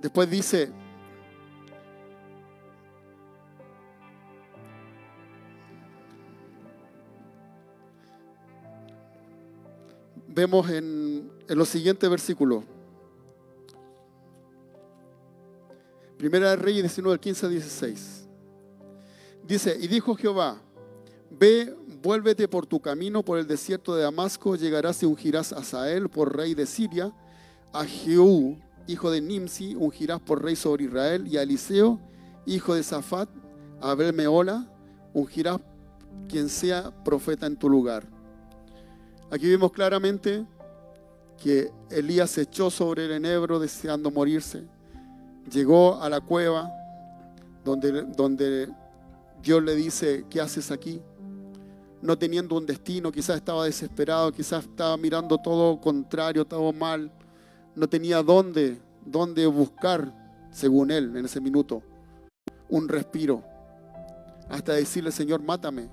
Después 0.00 0.30
dice, 0.30 0.72
vemos 10.40 10.70
en, 10.70 11.30
los 11.48 11.68
siguientes 11.68 12.08
versículos. 12.08 12.64
Primera 16.16 16.50
de 16.50 16.56
Reyes 16.56 16.82
19, 16.82 17.18
15 17.18 17.46
a 17.46 17.48
16. 17.48 18.19
Dice, 19.50 19.76
y 19.80 19.88
dijo 19.88 20.14
Jehová, 20.14 20.58
ve, 21.28 21.74
vuélvete 22.04 22.46
por 22.46 22.66
tu 22.66 22.78
camino 22.78 23.24
por 23.24 23.36
el 23.36 23.48
desierto 23.48 23.96
de 23.96 24.04
Damasco, 24.04 24.54
llegarás 24.54 25.02
y 25.02 25.06
ungirás 25.06 25.52
a 25.52 25.64
Sael 25.64 26.08
por 26.08 26.36
rey 26.36 26.54
de 26.54 26.66
Siria, 26.66 27.12
a 27.72 27.84
Jehú, 27.84 28.56
hijo 28.86 29.10
de 29.10 29.20
Nimsi, 29.20 29.74
ungirás 29.74 30.20
por 30.20 30.44
rey 30.44 30.54
sobre 30.54 30.84
Israel, 30.84 31.26
y 31.26 31.36
a 31.36 31.42
Eliseo, 31.42 31.98
hijo 32.46 32.76
de 32.76 32.84
Safat, 32.84 33.28
a 33.80 33.90
Abel 33.90 34.12
Meola, 34.12 34.72
ungirás 35.14 35.58
quien 36.28 36.48
sea 36.48 36.92
profeta 37.02 37.46
en 37.46 37.56
tu 37.56 37.68
lugar. 37.68 38.04
Aquí 39.32 39.48
vemos 39.48 39.72
claramente 39.72 40.46
que 41.42 41.72
Elías 41.90 42.30
se 42.30 42.42
echó 42.42 42.70
sobre 42.70 43.06
el 43.06 43.10
enebro 43.10 43.58
deseando 43.58 44.12
morirse. 44.12 44.62
Llegó 45.50 46.00
a 46.00 46.08
la 46.08 46.20
cueva 46.20 46.70
donde, 47.64 48.02
donde 48.16 48.68
Dios 49.42 49.62
le 49.62 49.74
dice, 49.74 50.24
¿qué 50.28 50.40
haces 50.40 50.70
aquí? 50.70 51.00
No 52.02 52.16
teniendo 52.16 52.56
un 52.56 52.66
destino, 52.66 53.12
quizás 53.12 53.36
estaba 53.36 53.64
desesperado, 53.64 54.32
quizás 54.32 54.64
estaba 54.64 54.96
mirando 54.96 55.38
todo 55.38 55.80
contrario, 55.80 56.44
todo 56.44 56.72
mal 56.72 57.12
no 57.74 57.88
tenía 57.88 58.22
dónde, 58.22 58.78
dónde 59.04 59.46
buscar, 59.46 60.12
según 60.50 60.90
él, 60.90 61.16
en 61.16 61.24
ese 61.24 61.40
minuto, 61.40 61.82
un 62.68 62.88
respiro. 62.88 63.42
Hasta 64.48 64.72
decirle, 64.72 65.12
Señor, 65.12 65.42
mátame, 65.42 65.88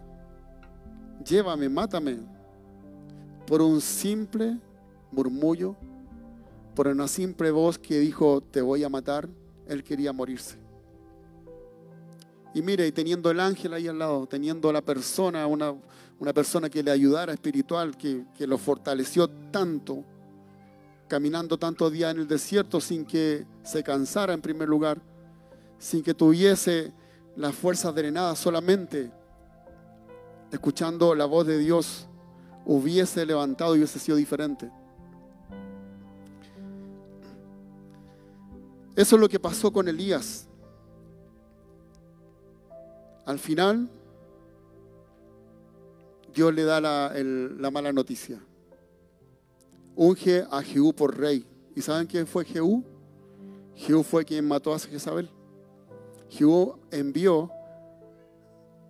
llévame, 1.26 1.70
mátame. 1.70 2.18
Por 3.46 3.62
un 3.62 3.80
simple 3.80 4.58
murmullo, 5.12 5.76
por 6.76 6.88
una 6.88 7.08
simple 7.08 7.52
voz 7.52 7.78
que 7.78 8.00
dijo, 8.00 8.42
te 8.42 8.62
voy 8.62 8.84
a 8.84 8.90
matar, 8.90 9.30
él 9.68 9.84
quería 9.84 10.12
morirse. 10.12 10.67
Y 12.58 12.64
mire, 12.64 12.92
teniendo 12.92 13.30
el 13.30 13.40
ángel 13.40 13.72
ahí 13.76 13.88
al 13.88 14.00
lado, 14.00 14.26
teniendo 14.26 14.72
la 14.72 14.82
persona, 14.82 15.46
una, 15.46 15.76
una 16.18 16.34
persona 16.34 16.72
que 16.72 16.82
le 16.82 16.90
ayudara 16.90 17.32
espiritual, 17.32 17.96
que, 17.96 18.26
que 18.36 18.48
lo 18.48 18.58
fortaleció 18.58 19.30
tanto, 19.52 20.04
caminando 21.08 21.60
tantos 21.60 21.92
días 21.92 22.16
en 22.16 22.22
el 22.22 22.28
desierto 22.28 22.82
sin 22.82 23.06
que 23.06 23.46
se 23.62 23.84
cansara 23.84 24.34
en 24.34 24.42
primer 24.42 24.68
lugar, 24.68 25.00
sin 25.78 26.02
que 26.02 26.16
tuviese 26.16 26.92
las 27.36 27.54
fuerzas 27.54 27.94
drenadas 27.94 28.40
solamente, 28.40 29.12
escuchando 30.52 31.14
la 31.14 31.26
voz 31.26 31.46
de 31.46 31.60
Dios, 31.60 32.08
hubiese 32.66 33.24
levantado 33.24 33.76
y 33.76 33.78
hubiese 33.78 34.00
sido 34.00 34.18
diferente. 34.18 34.72
Eso 38.96 39.16
es 39.16 39.22
lo 39.22 39.30
que 39.30 39.40
pasó 39.40 39.72
con 39.72 39.88
Elías. 39.88 40.47
Al 43.28 43.38
final, 43.38 43.88
Dios 46.34 46.52
le 46.56 46.64
da 46.64 46.82
la, 46.82 47.14
la 47.14 47.70
mala 47.70 47.94
noticia 47.94 48.42
unge 49.98 50.46
a 50.50 50.62
Jehú 50.62 50.94
por 50.94 51.18
rey. 51.18 51.46
¿Y 51.76 51.82
saben 51.82 52.08
quién 52.08 52.26
fue 52.26 52.46
Jehú? 52.46 52.84
Jehú 53.76 54.04
fue 54.04 54.24
quien 54.24 54.48
mató 54.48 54.74
a 54.74 54.80
Jezabel. 54.80 55.30
Jehú 56.30 56.78
envió 56.92 57.52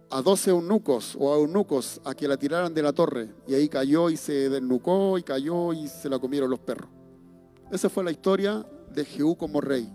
a 0.09 0.21
doce 0.21 0.51
eunucos 0.51 1.17
o 1.19 1.33
a 1.33 1.37
eunucos 1.37 1.99
a 2.03 2.13
que 2.13 2.27
la 2.27 2.37
tiraran 2.37 2.73
de 2.73 2.81
la 2.81 2.93
torre. 2.93 3.33
Y 3.47 3.55
ahí 3.55 3.69
cayó 3.69 4.09
y 4.09 4.17
se 4.17 4.49
desnucó 4.49 5.17
y 5.17 5.23
cayó 5.23 5.73
y 5.73 5.87
se 5.87 6.09
la 6.09 6.19
comieron 6.19 6.49
los 6.49 6.59
perros. 6.59 6.89
Esa 7.71 7.89
fue 7.89 8.03
la 8.03 8.11
historia 8.11 8.65
de 8.93 9.05
Jehú 9.05 9.35
como 9.35 9.61
rey. 9.61 9.89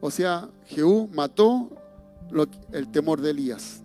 O 0.00 0.10
sea, 0.10 0.48
Jehú 0.66 1.08
mató 1.12 1.70
el 2.72 2.88
temor 2.90 3.20
de 3.20 3.30
Elías. 3.30 3.82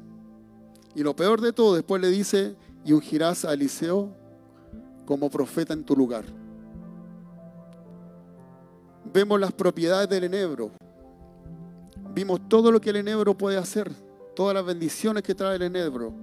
Y 0.95 1.03
lo 1.03 1.15
peor 1.15 1.41
de 1.41 1.53
todo, 1.53 1.75
después 1.75 2.01
le 2.01 2.09
dice, 2.09 2.55
y 2.85 2.93
ungirás 2.93 3.45
a 3.45 3.53
Eliseo 3.53 4.09
como 5.05 5.29
profeta 5.29 5.73
en 5.73 5.83
tu 5.83 5.95
lugar. 5.95 6.25
Vemos 9.11 9.39
las 9.39 9.51
propiedades 9.51 10.09
del 10.09 10.25
enebro. 10.25 10.71
Vimos 12.13 12.47
todo 12.47 12.71
lo 12.71 12.79
que 12.79 12.91
el 12.91 12.97
enebro 12.97 13.37
puede 13.37 13.57
hacer, 13.57 13.91
todas 14.35 14.53
las 14.53 14.65
bendiciones 14.65 15.23
que 15.23 15.35
trae 15.35 15.55
el 15.55 15.63
enebro. 15.63 16.13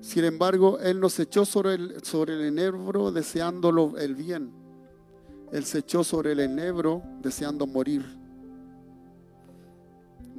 Sin 0.00 0.24
embargo, 0.24 0.78
Él 0.78 1.00
no 1.00 1.08
se 1.08 1.22
echó 1.22 1.44
sobre 1.44 1.74
el, 1.74 2.04
sobre 2.04 2.34
el 2.34 2.42
enebro 2.42 3.10
deseándolo 3.10 3.96
el 3.98 4.14
bien. 4.14 4.52
Él 5.52 5.64
se 5.64 5.78
echó 5.78 6.04
sobre 6.04 6.32
el 6.32 6.40
enebro 6.40 7.02
deseando 7.22 7.66
morir. 7.66 8.04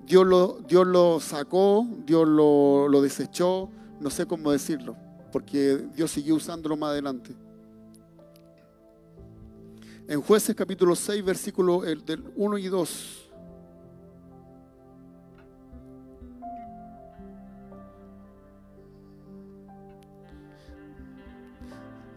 Dios 0.07 0.25
lo, 0.25 0.59
Dios 0.65 0.87
lo 0.87 1.19
sacó, 1.19 1.85
Dios 2.05 2.25
lo, 2.25 2.87
lo 2.87 3.01
desechó, 3.01 3.69
no 3.99 4.09
sé 4.09 4.25
cómo 4.25 4.53
decirlo, 4.53 4.95
porque 5.33 5.85
Dios 5.93 6.11
siguió 6.11 6.35
usándolo 6.35 6.77
más 6.77 6.91
adelante. 6.91 7.35
En 10.07 10.21
jueces 10.21 10.55
capítulo 10.55 10.95
6, 10.95 11.25
versículo 11.25 11.81
del 11.81 12.23
1 12.37 12.57
y 12.57 12.67
2. 12.69 13.29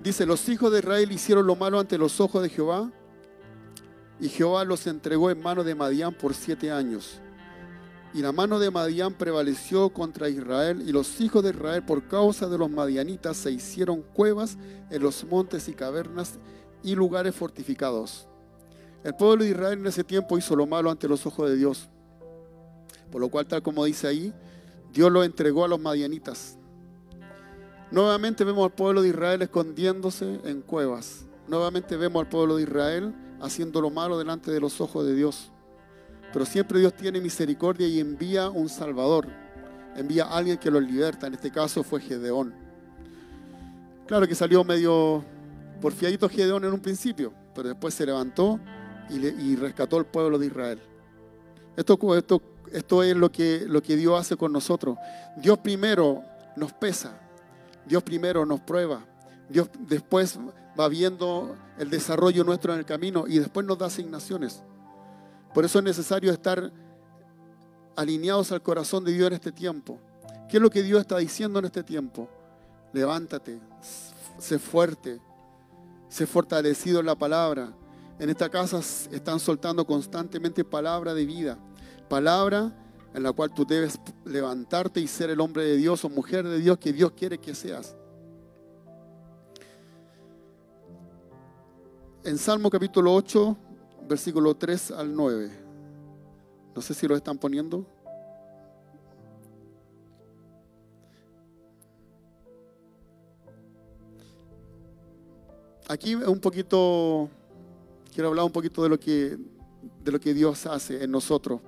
Dice, 0.04 0.24
los 0.26 0.48
hijos 0.48 0.70
de 0.70 0.78
Israel 0.78 1.10
hicieron 1.10 1.44
lo 1.44 1.56
malo 1.56 1.80
ante 1.80 1.98
los 1.98 2.20
ojos 2.20 2.40
de 2.40 2.50
Jehová 2.50 2.88
y 4.20 4.28
Jehová 4.28 4.64
los 4.64 4.86
entregó 4.86 5.28
en 5.28 5.42
mano 5.42 5.64
de 5.64 5.74
Madián 5.74 6.14
por 6.14 6.34
siete 6.34 6.70
años. 6.70 7.20
Y 8.12 8.22
la 8.22 8.32
mano 8.32 8.58
de 8.58 8.70
Madián 8.70 9.14
prevaleció 9.14 9.90
contra 9.90 10.28
Israel 10.28 10.82
y 10.84 10.90
los 10.90 11.20
hijos 11.20 11.44
de 11.44 11.50
Israel 11.50 11.84
por 11.84 12.08
causa 12.08 12.48
de 12.48 12.58
los 12.58 12.68
madianitas 12.68 13.36
se 13.36 13.52
hicieron 13.52 14.02
cuevas 14.02 14.58
en 14.90 15.02
los 15.02 15.24
montes 15.24 15.68
y 15.68 15.74
cavernas 15.74 16.38
y 16.82 16.96
lugares 16.96 17.34
fortificados. 17.34 18.26
El 19.04 19.14
pueblo 19.14 19.44
de 19.44 19.50
Israel 19.50 19.78
en 19.78 19.86
ese 19.86 20.02
tiempo 20.02 20.36
hizo 20.36 20.56
lo 20.56 20.66
malo 20.66 20.90
ante 20.90 21.08
los 21.08 21.24
ojos 21.24 21.48
de 21.48 21.56
Dios. 21.56 21.88
Por 23.12 23.20
lo 23.20 23.28
cual, 23.28 23.46
tal 23.46 23.62
como 23.62 23.84
dice 23.84 24.08
ahí, 24.08 24.34
Dios 24.92 25.10
lo 25.10 25.22
entregó 25.22 25.64
a 25.64 25.68
los 25.68 25.80
madianitas. 25.80 26.58
Nuevamente 27.90 28.44
vemos 28.44 28.64
al 28.64 28.72
pueblo 28.72 29.02
de 29.02 29.08
Israel 29.08 29.42
escondiéndose 29.42 30.40
en 30.44 30.62
cuevas. 30.62 31.26
Nuevamente 31.48 31.96
vemos 31.96 32.22
al 32.22 32.28
pueblo 32.28 32.56
de 32.56 32.62
Israel 32.62 33.14
haciendo 33.40 33.80
lo 33.80 33.90
malo 33.90 34.18
delante 34.18 34.50
de 34.50 34.60
los 34.60 34.80
ojos 34.80 35.06
de 35.06 35.14
Dios. 35.14 35.50
Pero 36.32 36.44
siempre 36.44 36.78
Dios 36.78 36.94
tiene 36.94 37.20
misericordia 37.20 37.86
y 37.86 38.00
envía 38.00 38.48
un 38.50 38.68
Salvador. 38.68 39.26
Envía 39.96 40.24
a 40.24 40.36
alguien 40.36 40.58
que 40.58 40.70
los 40.70 40.82
liberta. 40.82 41.26
En 41.26 41.34
este 41.34 41.50
caso 41.50 41.82
fue 41.82 42.00
Gedeón. 42.00 42.54
Claro 44.06 44.26
que 44.26 44.34
salió 44.34 44.64
medio 44.64 45.24
por 45.80 45.92
fiadito 45.92 46.28
Gedeón 46.28 46.64
en 46.64 46.72
un 46.72 46.80
principio, 46.80 47.32
pero 47.54 47.68
después 47.68 47.94
se 47.94 48.04
levantó 48.04 48.60
y, 49.08 49.56
rescató 49.56 49.96
al 49.96 50.06
pueblo 50.06 50.38
de 50.38 50.46
Israel. 50.46 50.80
Esto 51.76 53.02
es 53.02 53.16
lo 53.16 53.32
que, 53.32 53.64
lo 53.66 53.82
que 53.82 53.96
Dios 53.96 54.20
hace 54.20 54.36
con 54.36 54.52
nosotros. 54.52 54.96
Dios 55.36 55.58
primero 55.58 56.22
nos 56.56 56.72
pesa, 56.72 57.18
Dios 57.86 58.02
primero 58.02 58.44
nos 58.46 58.60
prueba. 58.60 59.04
Dios 59.48 59.68
después 59.80 60.38
va 60.78 60.88
viendo 60.88 61.56
el 61.78 61.90
desarrollo 61.90 62.44
nuestro 62.44 62.72
en 62.72 62.80
el 62.80 62.84
camino 62.84 63.24
y 63.26 63.38
después 63.38 63.66
nos 63.66 63.78
da 63.78 63.86
asignaciones. 63.86 64.62
Por 65.54 65.64
eso 65.64 65.78
es 65.78 65.84
necesario 65.84 66.32
estar 66.32 66.72
alineados 67.96 68.52
al 68.52 68.62
corazón 68.62 69.04
de 69.04 69.12
Dios 69.12 69.28
en 69.28 69.32
este 69.34 69.52
tiempo. 69.52 69.98
¿Qué 70.48 70.56
es 70.56 70.62
lo 70.62 70.70
que 70.70 70.82
Dios 70.82 71.00
está 71.00 71.18
diciendo 71.18 71.58
en 71.58 71.66
este 71.66 71.82
tiempo? 71.82 72.28
Levántate, 72.92 73.60
sé 74.38 74.58
fuerte, 74.58 75.20
sé 76.08 76.26
fortalecido 76.26 77.00
en 77.00 77.06
la 77.06 77.16
palabra. 77.16 77.72
En 78.18 78.28
esta 78.30 78.48
casa 78.48 78.80
están 79.10 79.40
soltando 79.40 79.86
constantemente 79.86 80.64
palabra 80.64 81.14
de 81.14 81.24
vida, 81.24 81.58
palabra 82.08 82.72
en 83.14 83.22
la 83.22 83.32
cual 83.32 83.52
tú 83.52 83.64
debes 83.64 83.98
levantarte 84.24 85.00
y 85.00 85.06
ser 85.06 85.30
el 85.30 85.40
hombre 85.40 85.64
de 85.64 85.76
Dios 85.76 86.04
o 86.04 86.08
mujer 86.08 86.46
de 86.46 86.58
Dios 86.58 86.78
que 86.78 86.92
Dios 86.92 87.12
quiere 87.12 87.38
que 87.38 87.54
seas. 87.54 87.96
En 92.22 92.36
Salmo 92.38 92.70
capítulo 92.70 93.14
8, 93.14 93.56
versículo 94.10 94.56
3 94.56 94.90
al 94.90 95.14
9. 95.14 95.50
No 96.74 96.82
sé 96.82 96.94
si 96.94 97.06
lo 97.06 97.14
están 97.14 97.38
poniendo. 97.38 97.86
Aquí 105.88 106.16
un 106.16 106.40
poquito, 106.40 107.28
quiero 108.12 108.30
hablar 108.30 108.44
un 108.46 108.50
poquito 108.50 108.82
de 108.82 108.88
lo 108.88 108.98
que, 108.98 109.38
de 110.02 110.10
lo 110.10 110.18
que 110.18 110.34
Dios 110.34 110.66
hace 110.66 111.04
en 111.04 111.12
nosotros. 111.12 111.60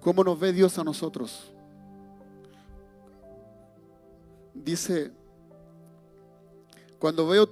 ¿Cómo 0.00 0.24
nos 0.24 0.40
ve 0.40 0.54
Dios 0.54 0.78
a 0.78 0.84
nosotros? 0.84 1.52
Dice, 4.54 5.12
cuando 6.98 7.28
veo, 7.28 7.46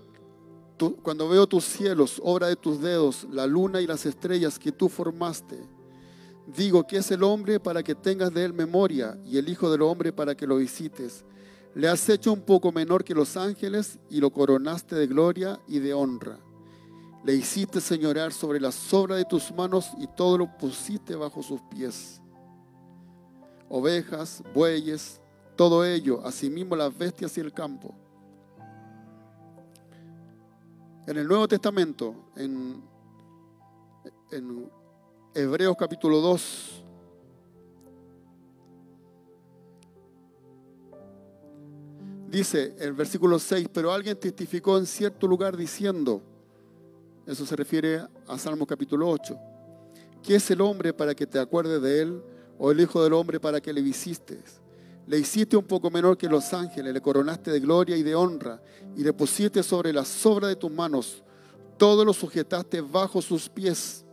cuando 1.03 1.29
veo 1.29 1.47
tus 1.47 1.65
cielos, 1.65 2.21
obra 2.23 2.49
de 2.49 2.57
tus 2.57 2.81
dedos, 2.81 3.27
la 3.31 3.47
luna 3.47 3.81
y 3.81 3.87
las 3.87 4.07
estrellas 4.07 4.59
que 4.59 4.73
tú 4.73 4.89
formaste, 4.89 5.59
digo 6.47 6.87
que 6.87 6.99
es 6.99 7.11
el 7.11 7.23
hombre 7.23 7.59
para 7.61 7.83
que 7.83 7.95
tengas 7.95 8.33
de 8.33 8.45
él 8.45 8.53
memoria 8.53 9.19
y 9.25 9.39
el 9.39 9.49
Hijo 9.49 9.71
del 9.71 9.83
Hombre 9.83 10.13
para 10.13 10.35
que 10.35 10.47
lo 10.47 10.57
visites. 10.57 11.25
Le 11.75 11.89
has 11.89 12.09
hecho 12.09 12.33
un 12.33 12.41
poco 12.41 12.73
menor 12.73 13.05
que 13.05 13.15
los 13.15 13.37
ángeles 13.37 13.99
y 14.09 14.21
lo 14.21 14.31
coronaste 14.31 14.95
de 14.95 15.07
gloria 15.07 15.61
y 15.67 15.79
de 15.79 15.93
honra. 15.93 16.39
Le 17.25 17.35
hiciste 17.35 17.81
señorear 17.81 18.33
sobre 18.33 18.61
la 18.61 18.73
sobra 18.73 19.17
de 19.17 19.25
tus 19.25 19.53
manos 19.53 19.91
y 19.99 20.07
todo 20.07 20.39
lo 20.39 20.57
pusiste 20.57 21.17
bajo 21.17 21.43
sus 21.43 21.61
pies 21.63 22.21
ovejas, 23.69 24.43
bueyes, 24.55 25.21
todo 25.57 25.85
ello, 25.85 26.25
asimismo 26.25 26.77
las 26.77 26.97
bestias 26.97 27.37
y 27.39 27.41
el 27.41 27.53
campo. 27.53 27.95
En 31.07 31.17
el 31.17 31.27
Nuevo 31.27 31.47
Testamento, 31.47 32.15
en, 32.37 32.83
Hebreos 35.35 35.77
capítulo 35.79 36.21
2, 36.21 36.85
dice 42.29 42.75
el 42.79 42.93
versículo 42.93 43.39
6, 43.39 43.69
pero 43.73 43.93
alguien 43.93 44.19
testificó 44.19 44.79
en 44.79 44.87
cierto 44.87 45.27
lugar 45.27 45.57
diciendo, 45.57 46.23
eso 47.27 47.47
se 47.47 47.55
refiere 47.55 48.01
a 48.27 48.39
Salmo 48.39 48.67
capítulo 48.67 49.09
8, 49.09 49.39
¿qué 50.23 50.37
es 50.37 50.51
el 50.51 50.61
hombre 50.61 50.93
para 50.93 51.15
que 51.15 51.27
te 51.27 51.39
acuerdes 51.39 51.81
de 51.83 52.03
él? 52.03 52.23
o 52.59 52.71
el 52.71 52.81
Hijo 52.81 53.03
del 53.03 53.13
Hombre 53.13 53.41
para 53.41 53.61
que 53.61 53.73
le 53.73 53.83
visites. 53.83 54.61
Le 55.07 55.19
hiciste 55.19 55.57
un 55.57 55.65
poco 55.65 55.91
menor 55.91 56.19
que 56.19 56.29
los 56.29 56.53
ángeles, 56.53 56.93
le 56.93 57.01
coronaste 57.01 57.53
de 57.53 57.61
gloria 57.61 57.97
y 57.97 58.03
de 58.03 58.15
honra, 58.15 58.61
y 58.97 59.05
le 59.05 59.13
pusiste 59.13 59.63
sobre 59.63 59.93
la 59.93 60.05
sobra 60.05 60.49
de 60.49 60.57
tus 60.57 60.71
manos. 60.71 61.23
Todo 61.79 62.05
lo 62.05 62.13
sujetaste 62.13 62.81
bajo 62.81 63.23
sus 63.23 63.49
pies. 63.49 64.05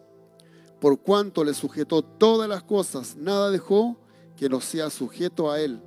Por 0.79 0.99
cuanto 0.99 1.43
le 1.43 1.53
sujetó 1.53 2.03
todas 2.03 2.47
las 2.47 2.63
cosas, 2.63 3.15
nada 3.15 3.49
dejó 3.49 3.97
que 4.35 4.49
no 4.49 4.61
sea 4.61 4.89
sujeto 4.89 5.49
a 5.49 5.59
él. 5.59 5.81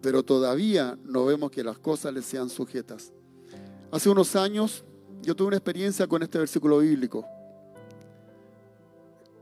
Pero 0.00 0.22
todavía 0.22 0.96
no 1.04 1.26
vemos 1.26 1.50
que 1.50 1.64
las 1.64 1.78
cosas 1.78 2.14
le 2.14 2.22
sean 2.22 2.48
sujetas. 2.48 3.12
Hace 3.90 4.08
unos 4.08 4.34
años 4.36 4.84
yo 5.22 5.34
tuve 5.34 5.48
una 5.48 5.56
experiencia 5.56 6.06
con 6.06 6.22
este 6.22 6.38
versículo 6.38 6.78
bíblico. 6.78 7.26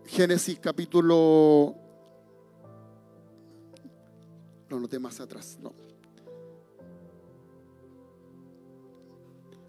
Génesis 0.07 0.59
capítulo 0.59 1.86
lo 4.69 4.81
noté 4.81 4.99
más 4.99 5.21
atrás, 5.21 5.59
no. 5.61 5.73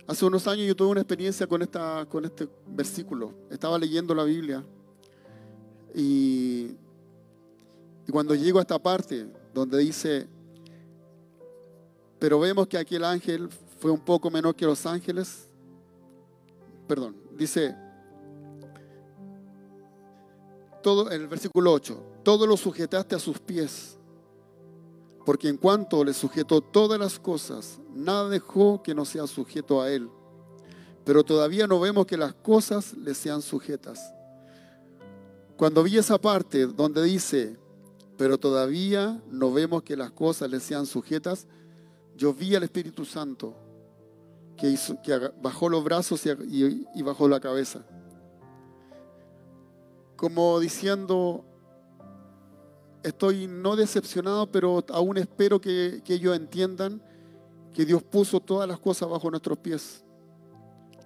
Hace 0.08 0.24
unos 0.24 0.48
años 0.48 0.66
yo 0.66 0.76
tuve 0.76 0.90
una 0.90 1.02
experiencia 1.02 1.46
con, 1.48 1.62
esta, 1.62 2.06
con 2.06 2.24
este 2.24 2.48
versículo. 2.66 3.34
Estaba 3.50 3.78
leyendo 3.78 4.16
la 4.16 4.24
Biblia 4.24 4.64
y, 5.94 6.76
cuando 8.10 8.34
llego 8.34 8.60
a 8.60 8.62
esta 8.62 8.80
parte 8.80 9.28
donde 9.54 9.80
dice, 9.80 10.28
pero 12.20 12.40
vemos 12.40 12.68
que 12.68 12.78
aquel 12.78 13.04
ángel 13.04 13.50
fue 13.80 13.92
un 13.92 14.00
poco 14.00 14.32
menor 14.32 14.56
que 14.56 14.66
los 14.66 14.86
ángeles, 14.86 15.50
perdón, 16.88 17.18
dice, 17.36 17.76
todo, 20.82 21.12
en 21.12 21.22
el 21.22 21.28
versículo 21.28 21.74
8, 21.74 22.04
todo 22.24 22.48
lo 22.48 22.56
sujetaste 22.56 23.16
a 23.16 23.20
sus 23.20 23.40
pies 23.40 23.98
porque 25.28 25.50
en 25.50 25.58
cuanto 25.58 26.06
le 26.06 26.14
sujetó 26.14 26.62
todas 26.62 26.98
las 26.98 27.20
cosas, 27.20 27.82
nada 27.94 28.30
dejó 28.30 28.82
que 28.82 28.96
no 28.96 29.04
sea 29.04 29.28
sujeto 29.28 29.82
a 29.82 29.92
él. 29.92 30.10
Pero 31.04 31.22
todavía 31.22 31.68
no 31.68 31.82
vemos 31.82 32.06
que 32.06 32.16
las 32.16 32.34
cosas 32.34 32.94
le 32.94 33.14
sean 33.14 33.42
sujetas. 33.42 34.14
Cuando 35.58 35.84
vi 35.84 35.98
esa 35.98 36.18
parte 36.18 36.66
donde 36.66 37.04
dice, 37.04 37.58
pero 38.16 38.38
todavía 38.38 39.22
no 39.30 39.52
vemos 39.52 39.84
que 39.84 39.98
las 39.98 40.12
cosas 40.12 40.50
le 40.50 40.62
sean 40.62 40.86
sujetas, 40.86 41.46
yo 42.16 42.34
vi 42.34 42.56
al 42.56 42.64
Espíritu 42.64 43.04
Santo 43.04 43.54
que, 44.56 44.70
hizo, 44.70 45.02
que 45.02 45.30
bajó 45.42 45.68
los 45.68 45.84
brazos 45.84 46.26
y, 46.26 46.88
y 46.96 47.02
bajó 47.02 47.28
la 47.28 47.42
cabeza. 47.42 47.86
Como 50.16 50.58
diciendo, 50.62 51.44
estoy 53.08 53.48
no 53.48 53.76
decepcionado, 53.76 54.52
pero 54.52 54.84
aún 54.90 55.18
espero 55.18 55.60
que, 55.60 56.02
ellos 56.08 56.36
entiendan 56.36 57.02
que 57.74 57.86
Dios 57.86 58.04
puso 58.04 58.40
todas 58.40 58.68
las 58.68 58.80
cosas 58.80 59.10
bajo 59.10 59.30
nuestros 59.30 59.58
pies. 59.58 60.04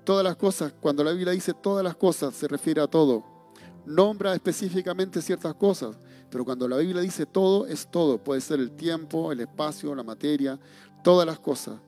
Todas 0.04 0.24
las 0.24 0.36
cosas, 0.36 0.74
cuando 0.80 1.04
la 1.04 1.12
Biblia 1.12 1.32
dice 1.32 1.54
todas 1.54 1.84
las 1.84 1.96
cosas, 1.96 2.34
se 2.34 2.48
refiere 2.48 2.82
a 2.82 2.88
todo. 2.88 3.24
Nombra 3.86 4.34
específicamente 4.34 5.22
ciertas 5.22 5.54
cosas, 5.56 5.98
pero 6.30 6.46
cuando 6.46 6.68
la 6.68 6.78
Biblia 6.78 7.02
dice 7.02 7.26
todo, 7.26 7.68
es 7.68 7.90
todo. 7.90 8.18
Puede 8.18 8.42
ser 8.42 8.60
el 8.60 8.72
tiempo, 8.72 9.32
el 9.32 9.42
espacio, 9.42 9.94
la 9.94 10.04
materia, 10.04 10.60
todas 11.04 11.26
las 11.26 11.40
cosas. 11.40 11.80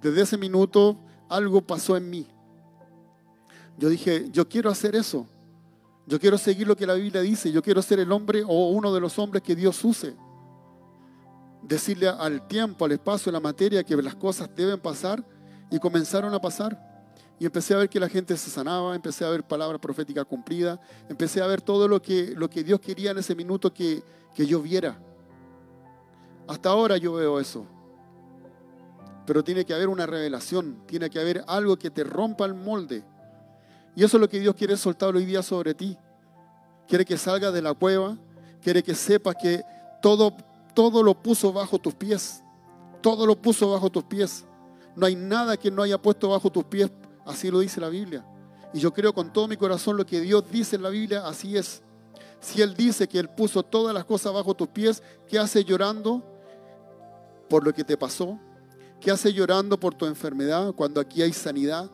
Desde 0.00 0.22
ese 0.22 0.38
minuto 0.38 0.96
algo 1.28 1.60
pasó 1.60 1.96
en 1.96 2.08
mí. 2.08 2.26
Yo 3.78 3.88
dije, 3.88 4.28
yo 4.30 4.48
quiero 4.48 4.70
hacer 4.70 4.94
eso. 4.94 5.26
Yo 6.06 6.18
quiero 6.18 6.38
seguir 6.38 6.66
lo 6.66 6.76
que 6.76 6.86
la 6.86 6.94
Biblia 6.94 7.20
dice. 7.20 7.52
Yo 7.52 7.62
quiero 7.62 7.82
ser 7.82 8.00
el 8.00 8.10
hombre 8.12 8.42
o 8.46 8.70
uno 8.70 8.92
de 8.92 9.00
los 9.00 9.18
hombres 9.18 9.42
que 9.42 9.54
Dios 9.54 9.84
use. 9.84 10.16
Decirle 11.62 12.08
al 12.08 12.46
tiempo, 12.48 12.84
al 12.84 12.92
espacio, 12.92 13.30
a 13.30 13.32
la 13.34 13.40
materia 13.40 13.84
que 13.84 13.96
las 13.96 14.14
cosas 14.14 14.50
deben 14.54 14.80
pasar 14.80 15.24
y 15.70 15.78
comenzaron 15.78 16.32
a 16.34 16.40
pasar. 16.40 16.88
Y 17.38 17.46
empecé 17.46 17.74
a 17.74 17.78
ver 17.78 17.88
que 17.88 18.00
la 18.00 18.08
gente 18.08 18.36
se 18.36 18.50
sanaba, 18.50 18.94
empecé 18.94 19.24
a 19.24 19.30
ver 19.30 19.44
palabras 19.44 19.80
proféticas 19.80 20.26
cumplidas, 20.26 20.78
empecé 21.08 21.40
a 21.40 21.46
ver 21.46 21.62
todo 21.62 21.88
lo 21.88 22.02
que, 22.02 22.34
lo 22.36 22.50
que 22.50 22.62
Dios 22.62 22.80
quería 22.80 23.12
en 23.12 23.18
ese 23.18 23.34
minuto 23.34 23.72
que, 23.72 24.02
que 24.34 24.46
yo 24.46 24.60
viera. 24.60 25.00
Hasta 26.46 26.70
ahora 26.70 26.96
yo 26.96 27.14
veo 27.14 27.40
eso. 27.40 27.64
Pero 29.26 29.44
tiene 29.44 29.64
que 29.64 29.72
haber 29.72 29.88
una 29.88 30.06
revelación, 30.06 30.82
tiene 30.86 31.08
que 31.08 31.20
haber 31.20 31.44
algo 31.46 31.78
que 31.78 31.90
te 31.90 32.04
rompa 32.04 32.44
el 32.44 32.54
molde 32.54 33.04
y 33.94 34.04
eso 34.04 34.16
es 34.16 34.20
lo 34.20 34.28
que 34.28 34.40
Dios 34.40 34.54
quiere 34.54 34.76
soltar 34.76 35.14
hoy 35.14 35.24
día 35.24 35.42
sobre 35.42 35.74
ti. 35.74 35.96
Quiere 36.88 37.04
que 37.04 37.16
salgas 37.16 37.52
de 37.52 37.62
la 37.62 37.74
cueva, 37.74 38.16
quiere 38.62 38.82
que 38.82 38.94
sepas 38.94 39.36
que 39.40 39.62
todo, 40.02 40.34
todo 40.74 41.02
lo 41.02 41.14
puso 41.14 41.52
bajo 41.52 41.78
tus 41.78 41.94
pies. 41.94 42.42
Todo 43.00 43.26
lo 43.26 43.40
puso 43.40 43.70
bajo 43.70 43.90
tus 43.90 44.04
pies. 44.04 44.44
No 44.96 45.06
hay 45.06 45.16
nada 45.16 45.56
que 45.56 45.70
no 45.70 45.82
haya 45.82 46.00
puesto 46.00 46.28
bajo 46.28 46.50
tus 46.50 46.64
pies. 46.64 46.90
Así 47.24 47.50
lo 47.50 47.60
dice 47.60 47.80
la 47.80 47.88
Biblia. 47.88 48.24
Y 48.72 48.80
yo 48.80 48.92
creo 48.92 49.12
con 49.12 49.32
todo 49.32 49.48
mi 49.48 49.56
corazón 49.56 49.96
lo 49.96 50.06
que 50.06 50.20
Dios 50.20 50.44
dice 50.50 50.76
en 50.76 50.82
la 50.82 50.90
Biblia, 50.90 51.26
así 51.26 51.56
es. 51.56 51.82
Si 52.40 52.62
Él 52.62 52.74
dice 52.74 53.08
que 53.08 53.18
Él 53.18 53.28
puso 53.28 53.62
todas 53.62 53.92
las 53.94 54.04
cosas 54.04 54.32
bajo 54.32 54.54
tus 54.54 54.68
pies, 54.68 55.02
¿qué 55.28 55.38
hace 55.38 55.64
llorando 55.64 56.22
por 57.48 57.64
lo 57.64 57.72
que 57.72 57.84
te 57.84 57.96
pasó? 57.96 58.38
¿Qué 59.00 59.10
hace 59.10 59.32
llorando 59.32 59.78
por 59.78 59.94
tu 59.94 60.06
enfermedad 60.06 60.72
cuando 60.72 61.00
aquí 61.00 61.22
hay 61.22 61.32
sanidad? 61.32 61.90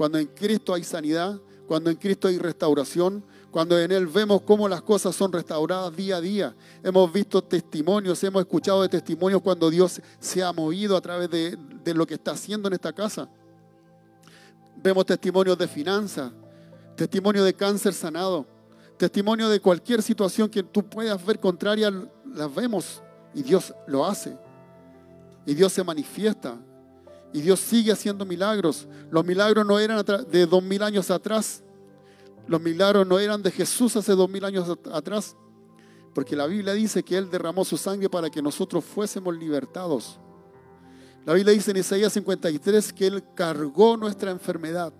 Cuando 0.00 0.16
en 0.16 0.28
Cristo 0.28 0.72
hay 0.72 0.82
sanidad, 0.82 1.38
cuando 1.68 1.90
en 1.90 1.96
Cristo 1.96 2.26
hay 2.26 2.38
restauración, 2.38 3.22
cuando 3.50 3.78
en 3.78 3.92
Él 3.92 4.06
vemos 4.06 4.40
cómo 4.40 4.66
las 4.66 4.80
cosas 4.80 5.14
son 5.14 5.30
restauradas 5.30 5.94
día 5.94 6.16
a 6.16 6.20
día. 6.22 6.56
Hemos 6.82 7.12
visto 7.12 7.44
testimonios, 7.44 8.24
hemos 8.24 8.40
escuchado 8.40 8.80
de 8.80 8.88
testimonios 8.88 9.42
cuando 9.42 9.68
Dios 9.68 10.00
se 10.18 10.42
ha 10.42 10.54
movido 10.54 10.96
a 10.96 11.02
través 11.02 11.28
de, 11.28 11.54
de 11.84 11.92
lo 11.92 12.06
que 12.06 12.14
está 12.14 12.30
haciendo 12.30 12.68
en 12.68 12.72
esta 12.72 12.94
casa. 12.94 13.28
Vemos 14.82 15.04
testimonios 15.04 15.58
de 15.58 15.68
finanzas, 15.68 16.32
testimonio 16.96 17.44
de 17.44 17.52
cáncer 17.52 17.92
sanado, 17.92 18.46
testimonio 18.96 19.50
de 19.50 19.60
cualquier 19.60 20.00
situación 20.00 20.48
que 20.48 20.62
tú 20.62 20.82
puedas 20.82 21.22
ver 21.26 21.38
contraria, 21.38 21.92
las 22.24 22.54
vemos 22.54 23.02
y 23.34 23.42
Dios 23.42 23.74
lo 23.86 24.06
hace. 24.06 24.34
Y 25.44 25.52
Dios 25.52 25.74
se 25.74 25.84
manifiesta. 25.84 26.56
Y 27.32 27.40
Dios 27.40 27.60
sigue 27.60 27.92
haciendo 27.92 28.24
milagros. 28.24 28.88
Los 29.10 29.24
milagros 29.24 29.64
no 29.64 29.78
eran 29.78 30.04
de 30.04 30.46
dos 30.46 30.62
mil 30.62 30.82
años 30.82 31.10
atrás. 31.10 31.62
Los 32.46 32.60
milagros 32.60 33.06
no 33.06 33.18
eran 33.18 33.42
de 33.42 33.50
Jesús 33.50 33.94
hace 33.96 34.12
dos 34.12 34.28
mil 34.28 34.44
años 34.44 34.68
atrás. 34.92 35.36
Porque 36.14 36.34
la 36.34 36.46
Biblia 36.46 36.72
dice 36.72 37.02
que 37.02 37.16
Él 37.16 37.30
derramó 37.30 37.64
su 37.64 37.76
sangre 37.76 38.08
para 38.08 38.30
que 38.30 38.42
nosotros 38.42 38.84
fuésemos 38.84 39.36
libertados. 39.36 40.18
La 41.24 41.34
Biblia 41.34 41.54
dice 41.54 41.70
en 41.70 41.76
Isaías 41.76 42.12
53 42.12 42.92
que 42.92 43.06
Él 43.06 43.24
cargó 43.34 43.96
nuestra 43.96 44.30
enfermedad 44.30 44.92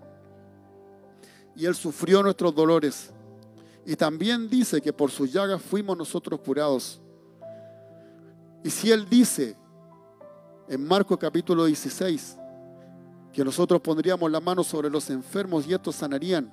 y 1.55 1.65
Él 1.65 1.75
sufrió 1.75 2.23
nuestros 2.23 2.55
dolores. 2.55 3.11
Y 3.85 3.95
también 3.95 4.47
dice 4.47 4.79
que 4.79 4.93
por 4.93 5.11
sus 5.11 5.33
llagas 5.33 5.61
fuimos 5.61 5.97
nosotros 5.97 6.39
curados. 6.39 7.01
Y 8.63 8.69
si 8.69 8.91
Él 8.91 9.07
dice 9.09 9.57
en 10.71 10.87
Marcos 10.87 11.17
capítulo 11.17 11.65
16 11.65 12.37
que 13.33 13.43
nosotros 13.43 13.81
pondríamos 13.81 14.31
la 14.31 14.39
mano 14.39 14.63
sobre 14.63 14.89
los 14.89 15.09
enfermos 15.09 15.67
y 15.67 15.73
estos 15.73 15.95
sanarían, 15.95 16.49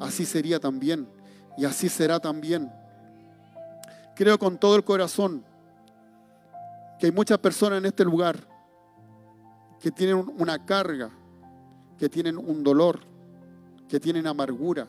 así 0.00 0.26
sería 0.26 0.58
también. 0.58 1.08
Y 1.56 1.64
así 1.64 1.88
será 1.88 2.18
también. 2.18 2.72
Creo 4.16 4.40
con 4.40 4.58
todo 4.58 4.74
el 4.74 4.82
corazón 4.82 5.44
que 6.98 7.06
hay 7.06 7.12
muchas 7.12 7.38
personas 7.38 7.78
en 7.78 7.86
este 7.86 8.04
lugar 8.04 8.38
que 9.78 9.92
tienen 9.92 10.16
una 10.36 10.64
carga, 10.66 11.10
que 11.96 12.08
tienen 12.08 12.36
un 12.36 12.64
dolor, 12.64 13.02
que 13.88 14.00
tienen 14.00 14.26
amargura. 14.26 14.88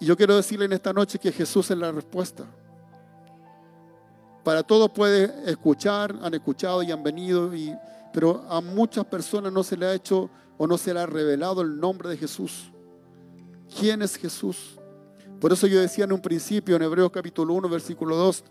Y 0.00 0.06
yo 0.06 0.16
quiero 0.16 0.36
decirle 0.36 0.64
en 0.64 0.72
esta 0.72 0.94
noche 0.94 1.18
que 1.18 1.32
Jesús 1.32 1.70
es 1.70 1.76
la 1.76 1.92
respuesta. 1.92 2.46
Para 4.46 4.62
todos 4.62 4.92
puede 4.92 5.50
escuchar, 5.50 6.16
han 6.22 6.32
escuchado 6.32 6.80
y 6.80 6.92
han 6.92 7.02
venido, 7.02 7.52
y, 7.52 7.76
pero 8.12 8.44
a 8.48 8.60
muchas 8.60 9.04
personas 9.04 9.52
no 9.52 9.64
se 9.64 9.76
le 9.76 9.86
ha 9.86 9.92
hecho 9.92 10.30
o 10.56 10.68
no 10.68 10.78
se 10.78 10.94
le 10.94 11.00
ha 11.00 11.06
revelado 11.06 11.62
el 11.62 11.80
nombre 11.80 12.08
de 12.10 12.16
Jesús. 12.16 12.70
¿Quién 13.76 14.02
es 14.02 14.14
Jesús? 14.14 14.78
Por 15.40 15.52
eso 15.52 15.66
yo 15.66 15.80
decía 15.80 16.04
en 16.04 16.12
un 16.12 16.20
principio, 16.20 16.76
en 16.76 16.82
Hebreos 16.82 17.10
capítulo 17.10 17.54
1, 17.54 17.68
versículo 17.68 18.14
2, 18.14 18.44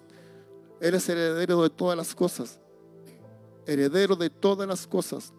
Él 0.81 0.95
es 0.95 1.07
heredero 1.07 1.63
de 1.63 1.69
todas 1.69 1.95
las 1.95 2.13
cosas. 2.13 2.59
Heredero 3.65 4.17
de 4.17 4.29
todas 4.29 4.67
las 4.67 4.85
cosas. 4.87 5.31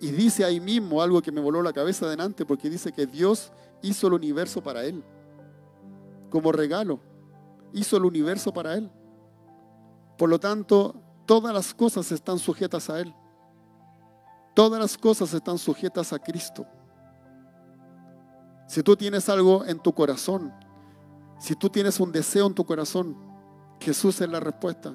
Y 0.00 0.12
dice 0.12 0.46
ahí 0.46 0.60
mismo 0.60 1.02
algo 1.02 1.20
que 1.20 1.30
me 1.30 1.42
voló 1.42 1.62
la 1.62 1.74
cabeza 1.74 2.06
adelante, 2.06 2.46
porque 2.46 2.70
dice 2.70 2.90
que 2.90 3.04
Dios 3.04 3.52
hizo 3.82 4.06
el 4.06 4.14
universo 4.14 4.62
para 4.62 4.82
Él, 4.82 5.04
como 6.30 6.52
regalo 6.52 7.00
hizo 7.74 7.96
el 7.96 8.04
universo 8.04 8.52
para 8.52 8.74
Él. 8.74 8.90
Por 10.16 10.30
lo 10.30 10.38
tanto, 10.38 10.94
todas 11.26 11.52
las 11.52 11.74
cosas 11.74 12.10
están 12.12 12.38
sujetas 12.38 12.88
a 12.88 13.00
Él. 13.00 13.14
Todas 14.54 14.80
las 14.80 14.96
cosas 14.96 15.34
están 15.34 15.58
sujetas 15.58 16.12
a 16.12 16.18
Cristo. 16.18 16.64
Si 18.66 18.82
tú 18.82 18.96
tienes 18.96 19.28
algo 19.28 19.64
en 19.64 19.78
tu 19.80 19.92
corazón, 19.92 20.52
si 21.38 21.54
tú 21.56 21.68
tienes 21.68 21.98
un 22.00 22.12
deseo 22.12 22.46
en 22.46 22.54
tu 22.54 22.64
corazón, 22.64 23.16
Jesús 23.80 24.20
es 24.20 24.28
la 24.28 24.40
respuesta. 24.40 24.94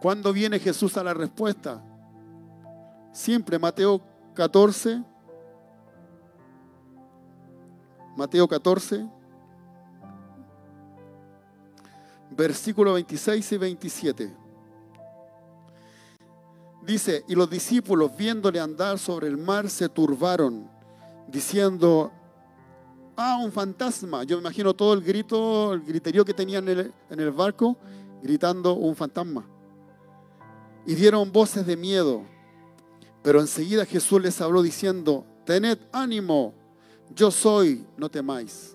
¿Cuándo 0.00 0.32
viene 0.32 0.58
Jesús 0.58 0.96
a 0.96 1.04
la 1.04 1.12
respuesta? 1.12 1.82
Siempre, 3.12 3.58
Mateo 3.58 4.00
14, 4.34 5.02
Mateo 8.16 8.48
14, 8.48 9.06
versículos 12.36 12.94
26 12.94 13.52
y 13.52 13.56
27. 13.56 14.36
Dice, 16.84 17.24
y 17.28 17.34
los 17.34 17.48
discípulos 17.48 18.10
viéndole 18.16 18.58
andar 18.58 18.98
sobre 18.98 19.28
el 19.28 19.36
mar 19.36 19.70
se 19.70 19.88
turbaron, 19.88 20.68
diciendo, 21.28 22.10
ah, 23.16 23.38
un 23.42 23.52
fantasma. 23.52 24.24
Yo 24.24 24.36
me 24.36 24.40
imagino 24.40 24.74
todo 24.74 24.94
el 24.94 25.02
grito, 25.02 25.74
el 25.74 25.82
griterío 25.82 26.24
que 26.24 26.34
tenían 26.34 26.68
en 26.68 26.78
el, 26.78 26.92
en 27.08 27.20
el 27.20 27.30
barco, 27.30 27.76
gritando 28.22 28.74
un 28.74 28.96
fantasma. 28.96 29.46
Y 30.84 30.94
dieron 30.94 31.30
voces 31.30 31.64
de 31.66 31.76
miedo. 31.76 32.22
Pero 33.22 33.40
enseguida 33.40 33.86
Jesús 33.86 34.20
les 34.20 34.40
habló 34.40 34.62
diciendo, 34.62 35.24
tened 35.44 35.78
ánimo, 35.92 36.52
yo 37.14 37.30
soy, 37.30 37.86
no 37.96 38.08
temáis. 38.08 38.74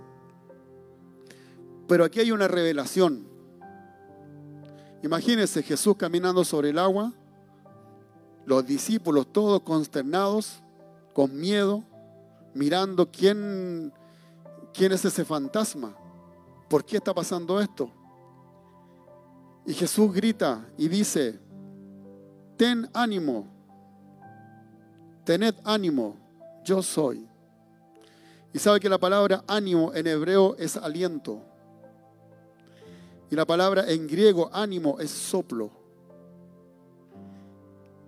Pero 1.87 2.05
aquí 2.05 2.21
hay 2.21 2.31
una 2.31 2.47
revelación. 2.47 3.26
Imagínense 5.03 5.61
Jesús 5.61 5.95
caminando 5.95 6.43
sobre 6.43 6.69
el 6.69 6.79
agua, 6.79 7.13
los 8.45 8.65
discípulos 8.65 9.27
todos 9.31 9.61
consternados, 9.61 10.63
con 11.13 11.37
miedo, 11.37 11.83
mirando 12.53 13.09
quién, 13.11 13.93
quién 14.73 14.91
es 14.91 15.05
ese 15.05 15.25
fantasma, 15.25 15.95
por 16.69 16.85
qué 16.85 16.97
está 16.97 17.13
pasando 17.13 17.59
esto. 17.59 17.91
Y 19.65 19.73
Jesús 19.73 20.13
grita 20.13 20.65
y 20.77 20.87
dice, 20.87 21.39
ten 22.55 22.89
ánimo, 22.93 23.47
tened 25.23 25.55
ánimo, 25.63 26.15
yo 26.63 26.81
soy. 26.81 27.27
Y 28.53 28.59
sabe 28.59 28.79
que 28.79 28.89
la 28.89 28.97
palabra 28.97 29.43
ánimo 29.47 29.93
en 29.93 30.07
hebreo 30.07 30.55
es 30.57 30.77
aliento. 30.77 31.41
Y 33.29 33.35
la 33.35 33.45
palabra 33.45 33.89
en 33.89 34.07
griego 34.07 34.49
ánimo 34.53 34.99
es 34.99 35.11
soplo. 35.11 35.71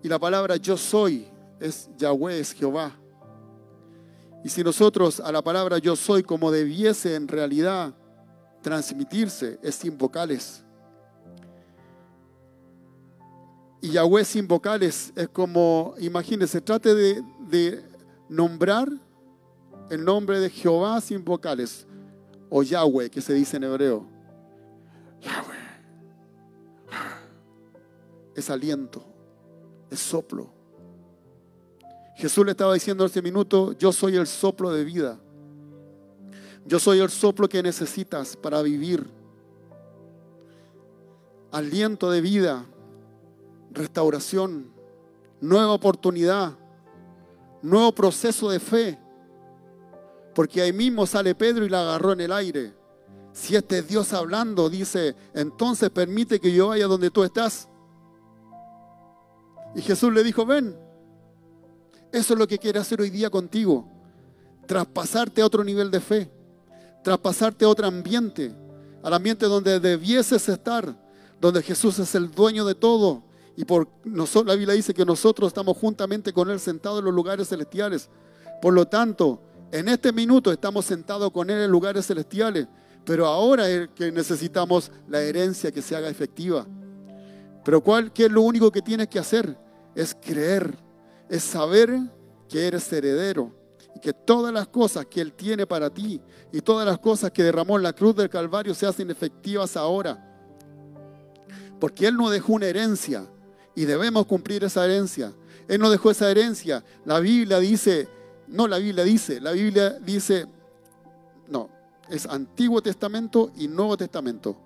Y 0.02 0.08
la 0.08 0.18
palabra 0.18 0.56
yo 0.56 0.78
soy 0.78 1.28
es 1.60 1.90
Yahweh, 1.98 2.40
es 2.40 2.54
Jehová. 2.54 2.96
Y 4.44 4.50
si 4.50 4.64
nosotros 4.64 5.20
a 5.20 5.32
la 5.32 5.42
palabra 5.42 5.78
yo 5.78 5.96
soy 5.96 6.24
como 6.24 6.52
debiese 6.52 7.16
en 7.16 7.28
realidad 7.28 7.94
transmitirse, 8.62 9.60
es 9.62 9.76
sin 9.76 9.98
vocales. 9.98 10.64
Y 13.82 13.92
Yahweh 13.92 14.24
sin 14.24 14.48
vocales 14.48 15.12
es 15.16 15.28
como, 15.30 15.96
imagínense, 16.00 16.62
trate 16.62 16.94
de, 16.94 17.24
de 17.50 17.84
nombrar 18.30 18.90
el 19.90 20.04
nombre 20.04 20.40
de 20.40 20.50
Jehová 20.50 21.00
sin 21.02 21.24
vocales, 21.24 21.86
o 22.50 22.64
Yahweh, 22.64 23.10
que 23.10 23.22
se 23.22 23.34
dice 23.34 23.58
en 23.58 23.64
hebreo. 23.64 24.19
Es 28.36 28.50
aliento, 28.50 29.04
es 29.90 30.00
soplo. 30.00 30.50
Jesús 32.16 32.46
le 32.46 32.52
estaba 32.52 32.74
diciendo 32.74 33.04
en 33.04 33.10
ese 33.10 33.22
minuto, 33.22 33.74
yo 33.74 33.92
soy 33.92 34.16
el 34.16 34.28
soplo 34.28 34.72
de 34.72 34.84
vida. 34.84 35.20
Yo 36.66 36.80
soy 36.80 37.00
el 37.00 37.10
soplo 37.10 37.48
que 37.48 37.64
necesitas 37.64 38.36
para 38.36 38.62
vivir. 38.62 39.10
Aliento 41.52 42.12
de 42.12 42.22
vida, 42.22 42.66
restauración, 43.72 44.72
nueva 45.42 45.72
oportunidad, 45.72 46.58
nuevo 47.62 47.92
proceso 47.94 48.50
de 48.50 48.60
fe. 48.60 49.00
Porque 50.36 50.62
ahí 50.62 50.74
mismo 50.74 51.06
sale 51.06 51.34
Pedro 51.36 51.66
y 51.66 51.70
la 51.70 51.82
agarró 51.82 52.14
en 52.14 52.22
el 52.22 52.32
aire. 52.32 52.79
Si 53.40 53.56
este 53.56 53.80
es 53.80 53.88
Dios 53.88 54.12
hablando, 54.12 54.70
dice, 54.70 55.16
entonces 55.34 55.90
permite 55.90 56.42
que 56.42 56.52
yo 56.52 56.68
vaya 56.68 56.88
donde 56.88 57.10
tú 57.10 57.24
estás. 57.24 57.70
Y 59.74 59.82
Jesús 59.82 60.14
le 60.14 60.26
dijo, 60.26 60.46
ven. 60.46 60.78
Eso 62.12 62.34
es 62.34 62.40
lo 62.40 62.46
que 62.48 62.58
quiere 62.58 62.80
hacer 62.80 63.00
hoy 63.00 63.10
día 63.10 63.30
contigo. 63.30 63.88
Traspasarte 64.68 65.42
a 65.42 65.46
otro 65.46 65.64
nivel 65.64 65.90
de 65.90 66.02
fe. 66.02 66.30
Traspasarte 67.02 67.64
a 67.64 67.70
otro 67.70 67.88
ambiente. 67.88 68.54
Al 69.04 69.14
ambiente 69.14 69.46
donde 69.46 69.80
debieses 69.80 70.50
estar. 70.50 70.94
Donde 71.40 71.64
Jesús 71.64 71.98
es 71.98 72.14
el 72.16 72.30
dueño 72.32 72.66
de 72.66 72.76
todo. 72.76 73.24
Y 73.56 73.64
por 73.64 73.88
nosotros, 74.04 74.48
la 74.48 74.56
Biblia 74.56 74.76
dice 74.76 74.94
que 74.94 75.06
nosotros 75.06 75.48
estamos 75.48 75.78
juntamente 75.78 76.34
con 76.34 76.50
Él 76.50 76.60
sentados 76.60 77.00
en 77.00 77.06
los 77.06 77.14
lugares 77.14 77.48
celestiales. 77.48 78.10
Por 78.62 78.74
lo 78.74 78.86
tanto, 78.86 79.42
en 79.72 79.88
este 79.88 80.12
minuto 80.12 80.52
estamos 80.52 80.84
sentados 80.84 81.32
con 81.32 81.50
Él 81.50 81.62
en 81.62 81.72
lugares 81.72 82.06
celestiales. 82.06 82.68
Pero 83.06 83.26
ahora 83.26 83.70
es 83.70 83.90
que 83.96 84.12
necesitamos 84.12 84.92
la 85.08 85.22
herencia 85.22 85.72
que 85.72 85.82
se 85.82 85.96
haga 85.96 86.10
efectiva. 86.10 86.66
Pero 87.64 87.82
¿cuál, 87.82 88.12
¿qué 88.12 88.26
es 88.26 88.32
lo 88.32 88.42
único 88.42 88.72
que 88.72 88.82
tienes 88.82 89.08
que 89.08 89.20
hacer? 89.20 89.58
Es 89.96 90.16
creer, 90.16 90.78
es 91.30 91.44
saber 91.44 92.00
que 92.48 92.68
eres 92.68 92.92
heredero 92.92 93.56
y 93.96 94.00
que 94.00 94.14
todas 94.14 94.54
las 94.54 94.68
cosas 94.68 95.06
que 95.06 95.22
Él 95.22 95.34
tiene 95.34 95.66
para 95.66 95.90
ti 95.90 96.22
y 96.52 96.62
todas 96.62 96.86
las 96.86 97.00
cosas 97.00 97.32
que 97.32 97.44
derramó 97.44 97.78
en 97.78 97.84
la 97.84 97.94
cruz 97.94 98.16
del 98.16 98.30
Calvario 98.30 98.74
se 98.74 98.86
hacen 98.86 99.10
efectivas 99.10 99.76
ahora. 99.78 100.26
Porque 101.80 102.08
Él 102.08 102.16
nos 102.16 102.32
dejó 102.32 102.54
una 102.54 102.68
herencia 102.68 103.26
y 103.76 103.86
debemos 103.86 104.26
cumplir 104.26 104.64
esa 104.64 104.86
herencia. 104.86 105.34
Él 105.68 105.80
nos 105.80 105.92
dejó 105.92 106.12
esa 106.12 106.30
herencia. 106.30 106.84
La 107.06 107.20
Biblia 107.20 107.60
dice, 107.60 108.08
no 108.48 108.68
la 108.68 108.80
Biblia 108.80 109.04
dice, 109.04 109.40
la 109.40 109.52
Biblia 109.52 109.92
dice, 110.00 110.48
no, 111.48 111.70
es 112.10 112.26
Antiguo 112.26 112.82
Testamento 112.82 113.52
y 113.56 113.68
Nuevo 113.68 113.96
Testamento. 113.98 114.58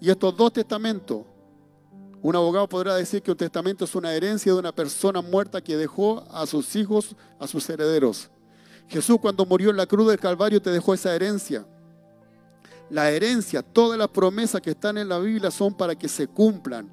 Y 0.00 0.10
estos 0.10 0.36
dos 0.36 0.52
testamentos, 0.52 1.22
un 2.22 2.34
abogado 2.34 2.68
podrá 2.68 2.96
decir 2.96 3.22
que 3.22 3.30
un 3.30 3.36
testamento 3.36 3.84
es 3.84 3.94
una 3.94 4.12
herencia 4.12 4.52
de 4.52 4.58
una 4.58 4.72
persona 4.72 5.22
muerta 5.22 5.60
que 5.60 5.76
dejó 5.76 6.24
a 6.30 6.46
sus 6.46 6.74
hijos, 6.76 7.14
a 7.38 7.46
sus 7.46 7.68
herederos. 7.70 8.30
Jesús 8.88 9.18
cuando 9.20 9.46
murió 9.46 9.70
en 9.70 9.76
la 9.76 9.86
cruz 9.86 10.08
del 10.08 10.18
Calvario 10.18 10.60
te 10.60 10.70
dejó 10.70 10.94
esa 10.94 11.14
herencia. 11.14 11.66
La 12.88 13.10
herencia, 13.10 13.62
todas 13.62 13.98
las 13.98 14.08
promesas 14.08 14.60
que 14.60 14.70
están 14.70 14.96
en 14.98 15.08
la 15.08 15.18
Biblia 15.18 15.50
son 15.50 15.74
para 15.74 15.94
que 15.94 16.08
se 16.08 16.28
cumplan. 16.28 16.88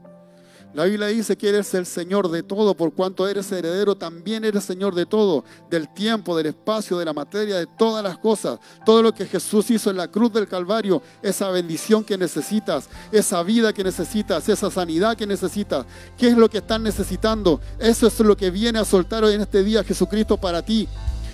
La 0.74 0.86
Biblia 0.86 1.06
dice 1.08 1.38
que 1.38 1.50
eres 1.50 1.72
el 1.76 1.86
Señor 1.86 2.32
de 2.32 2.42
todo, 2.42 2.74
por 2.74 2.94
cuanto 2.94 3.28
eres 3.28 3.52
heredero, 3.52 3.96
también 3.96 4.44
eres 4.44 4.64
Señor 4.64 4.96
de 4.96 5.06
todo, 5.06 5.44
del 5.70 5.88
tiempo, 5.94 6.36
del 6.36 6.48
espacio, 6.48 6.98
de 6.98 7.06
la 7.06 7.14
materia, 7.14 7.58
de 7.58 7.68
todas 7.68 8.04
las 8.04 8.18
cosas. 8.18 8.60
Todo 8.84 9.04
lo 9.04 9.14
que 9.14 9.28
Jesús 9.28 9.70
hizo 9.70 9.92
en 9.92 9.98
la 9.98 10.08
cruz 10.08 10.34
del 10.34 10.48
Calvario, 10.48 11.04
esa 11.22 11.50
bendición 11.50 12.04
que 12.04 12.18
necesitas, 12.18 12.90
esa 13.12 13.44
vida 13.44 13.72
que 13.72 13.84
necesitas, 13.84 14.50
esa 14.50 14.72
sanidad 14.72 15.16
que 15.16 15.28
necesitas. 15.28 15.86
¿Qué 16.18 16.30
es 16.30 16.38
lo 16.38 16.50
que 16.50 16.58
están 16.58 16.82
necesitando? 16.82 17.62
Eso 17.78 18.08
es 18.08 18.20
lo 18.22 18.36
que 18.36 18.50
viene 18.50 18.80
a 18.80 18.86
soltar 18.86 19.24
hoy 19.24 19.36
en 19.36 19.42
este 19.42 19.64
día 19.64 19.84
Jesucristo 19.84 20.38
para 20.38 20.64
ti. 20.64 20.90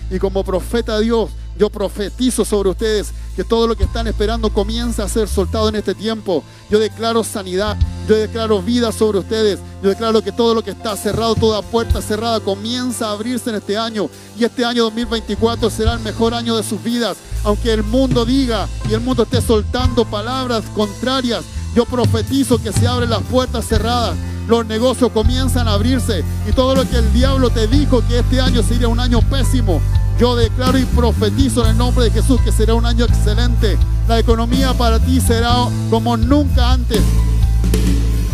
Y 0.09 0.19
como 0.19 0.43
profeta 0.43 0.97
de 0.97 1.05
Dios, 1.05 1.29
yo 1.57 1.69
profetizo 1.69 2.45
sobre 2.45 2.69
ustedes 2.69 3.11
que 3.35 3.43
todo 3.43 3.67
lo 3.67 3.75
que 3.75 3.83
están 3.83 4.07
esperando 4.07 4.49
comienza 4.49 5.03
a 5.03 5.09
ser 5.09 5.27
soltado 5.27 5.69
en 5.69 5.75
este 5.75 5.93
tiempo. 5.93 6.43
Yo 6.69 6.79
declaro 6.79 7.23
sanidad, 7.23 7.77
yo 8.07 8.15
declaro 8.15 8.61
vida 8.61 8.91
sobre 8.91 9.19
ustedes. 9.19 9.59
Yo 9.83 9.89
declaro 9.89 10.21
que 10.21 10.31
todo 10.31 10.53
lo 10.53 10.63
que 10.63 10.71
está 10.71 10.95
cerrado, 10.97 11.35
toda 11.35 11.61
puerta 11.61 12.01
cerrada, 12.01 12.39
comienza 12.39 13.07
a 13.07 13.11
abrirse 13.11 13.49
en 13.49 13.57
este 13.57 13.77
año. 13.77 14.09
Y 14.37 14.45
este 14.45 14.65
año 14.65 14.83
2024 14.85 15.69
será 15.69 15.93
el 15.93 15.99
mejor 15.99 16.33
año 16.33 16.55
de 16.57 16.63
sus 16.63 16.81
vidas. 16.81 17.17
Aunque 17.43 17.71
el 17.71 17.83
mundo 17.83 18.25
diga 18.25 18.67
y 18.89 18.93
el 18.93 19.01
mundo 19.01 19.23
esté 19.23 19.41
soltando 19.41 20.05
palabras 20.05 20.63
contrarias, 20.75 21.43
yo 21.75 21.85
profetizo 21.85 22.61
que 22.61 22.71
se 22.73 22.87
abren 22.87 23.09
las 23.09 23.21
puertas 23.23 23.65
cerradas 23.65 24.15
los 24.49 24.65
negocios 24.65 25.11
comienzan 25.11 25.67
a 25.67 25.73
abrirse 25.73 26.23
y 26.47 26.51
todo 26.53 26.73
lo 26.73 26.89
que 26.89 26.97
el 26.97 27.13
diablo 27.13 27.51
te 27.51 27.67
dijo 27.67 28.03
que 28.07 28.19
este 28.19 28.41
año 28.41 28.63
sería 28.63 28.87
un 28.87 28.99
año 28.99 29.21
pésimo, 29.21 29.79
yo 30.19 30.35
declaro 30.35 30.77
y 30.79 30.85
profetizo 30.85 31.63
en 31.63 31.69
el 31.71 31.77
nombre 31.77 32.05
de 32.05 32.11
Jesús 32.11 32.41
que 32.41 32.51
será 32.51 32.73
un 32.73 32.85
año 32.85 33.05
excelente. 33.05 33.77
La 34.07 34.19
economía 34.19 34.73
para 34.73 34.99
ti 34.99 35.21
será 35.21 35.53
como 35.89 36.17
nunca 36.17 36.73
antes. 36.73 36.99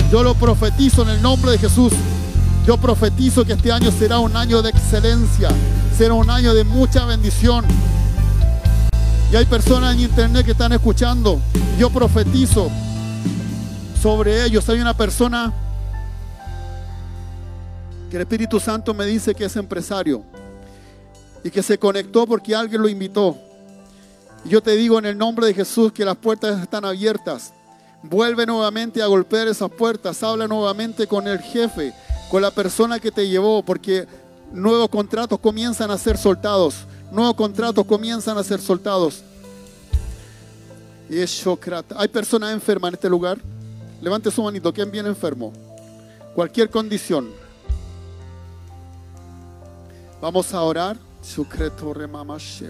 Yo 0.10 0.24
lo 0.24 0.34
profetizo 0.34 1.04
en 1.04 1.10
el 1.10 1.22
nombre 1.22 1.52
de 1.52 1.58
Jesús. 1.60 1.92
Yo 2.66 2.78
profetizo 2.78 3.46
que 3.46 3.54
este 3.54 3.72
año 3.72 3.92
será 3.92 4.18
un 4.18 4.36
año 4.36 4.62
de 4.62 4.70
excelencia, 4.70 5.50
será 5.96 6.16
un 6.16 6.30
año 6.30 6.56
de 6.56 6.64
mucha 6.64 7.06
bendición. 7.06 7.66
Y 9.32 9.36
hay 9.36 9.46
personas 9.46 9.94
en 9.94 10.00
internet 10.00 10.46
que 10.46 10.52
están 10.54 10.72
escuchando. 10.72 11.40
Yo 11.78 11.92
profetizo 11.92 12.72
sobre 14.06 14.46
ellos. 14.46 14.70
Hay 14.70 14.80
una 14.80 14.96
persona 14.96 15.52
que 18.08 18.18
el 18.18 18.22
Espíritu 18.22 18.60
Santo 18.60 18.94
me 18.94 19.04
dice 19.04 19.34
que 19.34 19.46
es 19.46 19.56
empresario 19.56 20.22
y 21.44 21.50
que 21.50 21.64
se 21.64 21.80
conectó 21.80 22.28
porque 22.28 22.54
alguien 22.54 22.84
lo 22.84 22.88
invitó. 22.88 23.36
Yo 24.44 24.62
te 24.62 24.76
digo 24.76 25.00
en 25.00 25.08
el 25.08 25.18
nombre 25.18 25.48
de 25.48 25.56
Jesús 25.56 25.92
que 25.92 26.06
las 26.06 26.16
puertas 26.18 26.62
están 26.62 26.86
abiertas. 26.86 27.52
Vuelve 28.04 28.46
nuevamente 28.46 29.02
a 29.02 29.08
golpear 29.08 29.48
esas 29.48 29.72
puertas, 29.72 30.22
habla 30.22 30.48
nuevamente 30.48 31.08
con 31.08 31.28
el 31.28 31.40
jefe, 31.40 31.92
con 32.30 32.44
la 32.44 32.52
persona 32.52 33.00
que 33.00 33.10
te 33.10 33.28
llevó, 33.28 33.64
porque 33.64 34.06
nuevos 34.52 34.90
contratos 34.90 35.40
comienzan 35.40 35.90
a 35.90 35.98
ser 35.98 36.20
soltados. 36.20 36.76
Nuevos 37.12 37.34
contratos 37.34 37.84
comienzan 37.84 38.38
a 38.38 38.44
ser 38.44 38.62
soltados. 38.62 39.24
¿Hay 41.98 42.08
personas 42.10 42.54
enfermas 42.54 42.90
en 42.90 42.94
este 42.94 43.10
lugar? 43.10 43.40
Levante 44.02 44.32
su 44.32 44.44
manito. 44.44 44.74
¿Quién 44.74 44.92
viene 44.92 45.10
enfermo? 45.10 45.52
Cualquier 46.34 46.70
condición. 46.70 47.30
Vamos 50.22 50.54
a 50.54 50.62
orar 50.62 50.98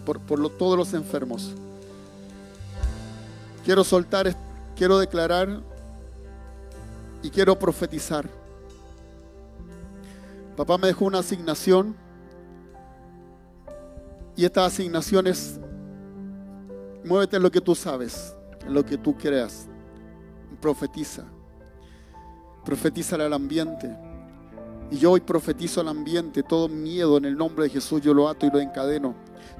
por, 0.05 0.19
por 0.19 0.49
todos 0.57 0.77
los 0.77 0.93
enfermos. 0.93 1.51
Quiero 3.63 3.83
soltar, 3.83 4.35
quiero 4.75 4.97
declarar 4.97 5.61
y 7.21 7.29
quiero 7.29 7.57
profetizar. 7.57 8.29
Papá 10.55 10.77
me 10.77 10.87
dejó 10.87 11.05
una 11.05 11.19
asignación 11.19 11.95
y 14.37 14.45
esta 14.45 14.65
asignación 14.65 15.27
es, 15.27 15.59
muévete 17.03 17.37
en 17.37 17.43
lo 17.43 17.51
que 17.51 17.61
tú 17.61 17.75
sabes, 17.75 18.35
en 18.65 18.73
lo 18.73 18.85
que 18.85 18.97
tú 18.97 19.15
creas. 19.17 19.67
Profetiza. 20.65 21.23
Profetiza 22.65 23.17
al 23.17 23.33
ambiente. 23.33 23.95
Y 24.89 24.97
yo 24.97 25.11
hoy 25.11 25.19
profetizo 25.19 25.79
al 25.79 25.89
ambiente 25.89 26.41
todo 26.41 26.67
miedo 26.67 27.17
en 27.17 27.25
el 27.25 27.37
nombre 27.37 27.65
de 27.65 27.69
Jesús, 27.69 28.01
yo 28.01 28.15
lo 28.15 28.27
ato 28.27 28.47
y 28.47 28.49
lo 28.49 28.59
encadeno. 28.59 29.13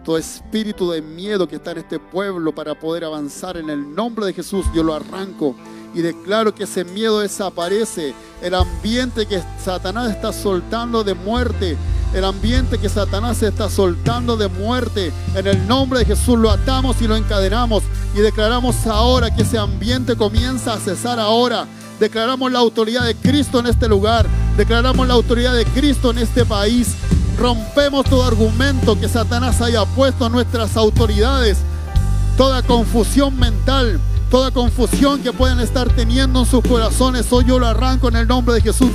Todo 0.04 0.18
espíritu 0.18 0.90
de 0.90 1.04
miedo 1.04 1.48
que 1.48 1.58
está 1.58 1.74
en 1.74 1.78
este 1.78 2.00
pueblo 2.00 2.56
para 2.56 2.74
poder 2.74 3.04
avanzar 3.04 3.56
en 3.56 3.70
el 3.70 3.94
nombre 3.94 4.26
de 4.26 4.34
Jesús, 4.34 4.66
yo 4.74 4.82
lo 4.82 4.96
arranco 4.96 5.56
y 5.94 6.02
declaro 6.02 6.56
que 6.56 6.64
ese 6.64 6.84
miedo 6.84 7.20
desaparece. 7.20 8.16
El 8.42 8.56
ambiente 8.56 9.28
que 9.28 9.44
Satanás 9.64 10.10
está 10.10 10.34
soltando 10.34 11.04
de 11.04 11.14
muerte, 11.14 11.78
el 12.16 12.24
ambiente 12.24 12.78
que 12.78 12.88
Satanás 12.88 13.44
está 13.44 13.70
soltando 13.70 14.38
de 14.38 14.48
muerte, 14.48 15.12
en 15.36 15.48
el 15.48 15.68
nombre 15.68 16.00
de 16.00 16.06
Jesús 16.06 16.40
lo 16.40 16.50
atamos 16.50 17.02
y 17.02 17.08
lo 17.08 17.18
encadenamos 17.18 17.84
y 18.16 18.20
declaramos 18.20 18.88
ahora 18.88 19.36
que 19.36 19.42
ese 19.42 19.58
ambiente 19.58 20.16
comienza 20.16 20.74
a 20.74 20.80
cesar 20.80 21.20
ahora. 21.20 21.68
Declaramos 22.00 22.50
la 22.54 22.60
autoridad 22.60 23.04
de 23.04 23.16
Cristo 23.16 23.60
en 23.60 23.68
este 23.68 23.90
lugar. 23.90 24.28
Declaramos 24.56 25.06
la 25.06 25.14
autoridad 25.14 25.54
de 25.54 25.66
Cristo 25.66 26.12
en 26.12 26.20
este 26.20 26.46
país. 26.46 26.96
Rompemos 27.38 28.06
todo 28.06 28.24
argumento 28.24 28.98
que 28.98 29.10
Satanás 29.10 29.62
haya 29.62 29.84
puesto 29.84 30.26
a 30.26 30.30
nuestras 30.30 30.78
autoridades. 30.78 31.58
Toda 32.38 32.64
confusión 32.64 33.38
mental, 33.38 34.00
toda 34.32 34.52
confusión 34.52 35.22
que 35.22 35.34
pueden 35.34 35.60
estar 35.60 35.90
teniendo 35.90 36.40
en 36.40 36.46
sus 36.46 36.64
corazones, 36.64 37.28
hoy 37.32 37.44
yo 37.46 37.60
lo 37.60 37.68
arranco 37.68 38.08
en 38.08 38.16
el 38.16 38.28
nombre 38.28 38.56
de 38.56 38.62
Jesús. 38.62 38.92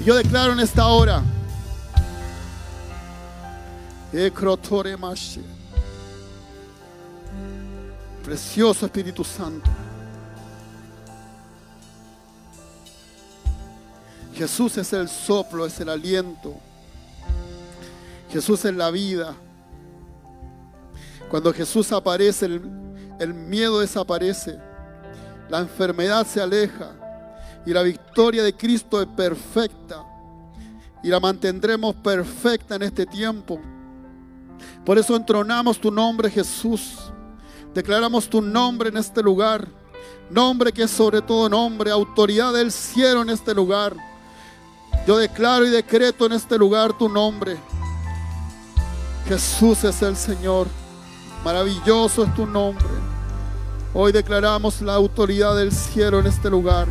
Y 0.00 0.04
yo 0.04 0.16
declaro 0.16 0.52
en 0.54 0.60
esta 0.60 0.86
hora. 0.86 1.22
Precioso 8.24 8.86
Espíritu 8.86 9.22
Santo. 9.22 9.70
Jesús 14.34 14.78
es 14.78 14.90
el 14.94 15.06
soplo, 15.06 15.66
es 15.66 15.78
el 15.80 15.90
aliento. 15.90 16.54
Jesús 18.30 18.64
es 18.64 18.74
la 18.74 18.90
vida. 18.90 19.34
Cuando 21.30 21.52
Jesús 21.52 21.92
aparece, 21.92 22.46
el, 22.46 23.34
miedo 23.34 23.80
desaparece. 23.80 24.58
La 25.50 25.58
enfermedad 25.58 26.26
se 26.26 26.40
aleja. 26.40 26.92
Y 27.66 27.72
la 27.72 27.82
victoria 27.82 28.42
de 28.42 28.54
Cristo 28.54 29.00
es 29.00 29.06
perfecta. 29.08 30.04
Y 31.02 31.08
la 31.08 31.20
mantendremos 31.20 31.94
perfecta 31.96 32.76
en 32.76 32.82
este 32.82 33.06
tiempo. 33.06 33.60
Por 34.84 34.98
eso 34.98 35.16
entronamos 35.16 35.80
tu 35.80 35.90
nombre, 35.90 36.30
Jesús. 36.30 37.12
Declaramos 37.74 38.28
tu 38.28 38.40
nombre 38.40 38.88
en 38.88 38.96
este 38.96 39.22
lugar. 39.22 39.68
Nombre 40.30 40.72
que 40.72 40.84
es 40.84 40.90
sobre 40.90 41.22
todo 41.22 41.48
nombre. 41.48 41.90
Autoridad 41.90 42.52
del 42.52 42.72
cielo 42.72 43.22
en 43.22 43.30
este 43.30 43.54
lugar. 43.54 43.94
Yo 45.06 45.18
declaro 45.18 45.66
y 45.66 45.70
decreto 45.70 46.26
en 46.26 46.32
este 46.32 46.58
lugar 46.58 46.96
tu 46.96 47.08
nombre. 47.08 47.56
Jesús 49.26 49.84
es 49.84 50.02
el 50.02 50.16
Señor. 50.16 50.66
Maravilloso 51.44 52.24
es 52.24 52.34
tu 52.34 52.46
nombre. 52.46 52.84
Hoy 53.94 54.12
declaramos 54.12 54.82
la 54.82 54.94
autoridad 54.94 55.56
del 55.56 55.72
cielo 55.72 56.20
en 56.20 56.26
este 56.26 56.50
lugar. 56.50 56.86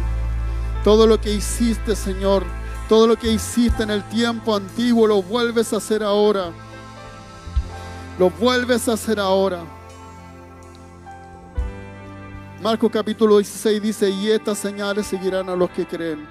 Todo 0.84 1.06
lo 1.06 1.20
que 1.20 1.34
hiciste, 1.34 1.96
Señor, 1.96 2.44
todo 2.88 3.06
lo 3.06 3.18
que 3.18 3.30
hiciste 3.32 3.84
en 3.84 3.90
el 3.90 4.04
tiempo 4.06 4.56
antiguo, 4.56 5.08
lo 5.08 5.22
vuelves 5.22 5.74
a 5.74 5.78
hacer 5.78 6.04
ahora. 6.04 6.52
Lo 8.18 8.30
vuelves 8.30 8.88
a 8.88 8.94
hacer 8.94 9.20
ahora. 9.20 9.64
Marcos 12.62 12.92
capítulo 12.92 13.38
16 13.38 13.82
dice, 13.82 14.10
y 14.10 14.32
estas 14.32 14.58
señales 14.58 15.08
seguirán 15.08 15.50
a 15.50 15.56
los 15.56 15.70
que 15.70 15.86
creen. 15.86 16.28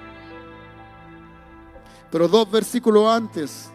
Pero 2.11 2.27
dos 2.27 2.49
versículos 2.49 3.07
antes 3.07 3.71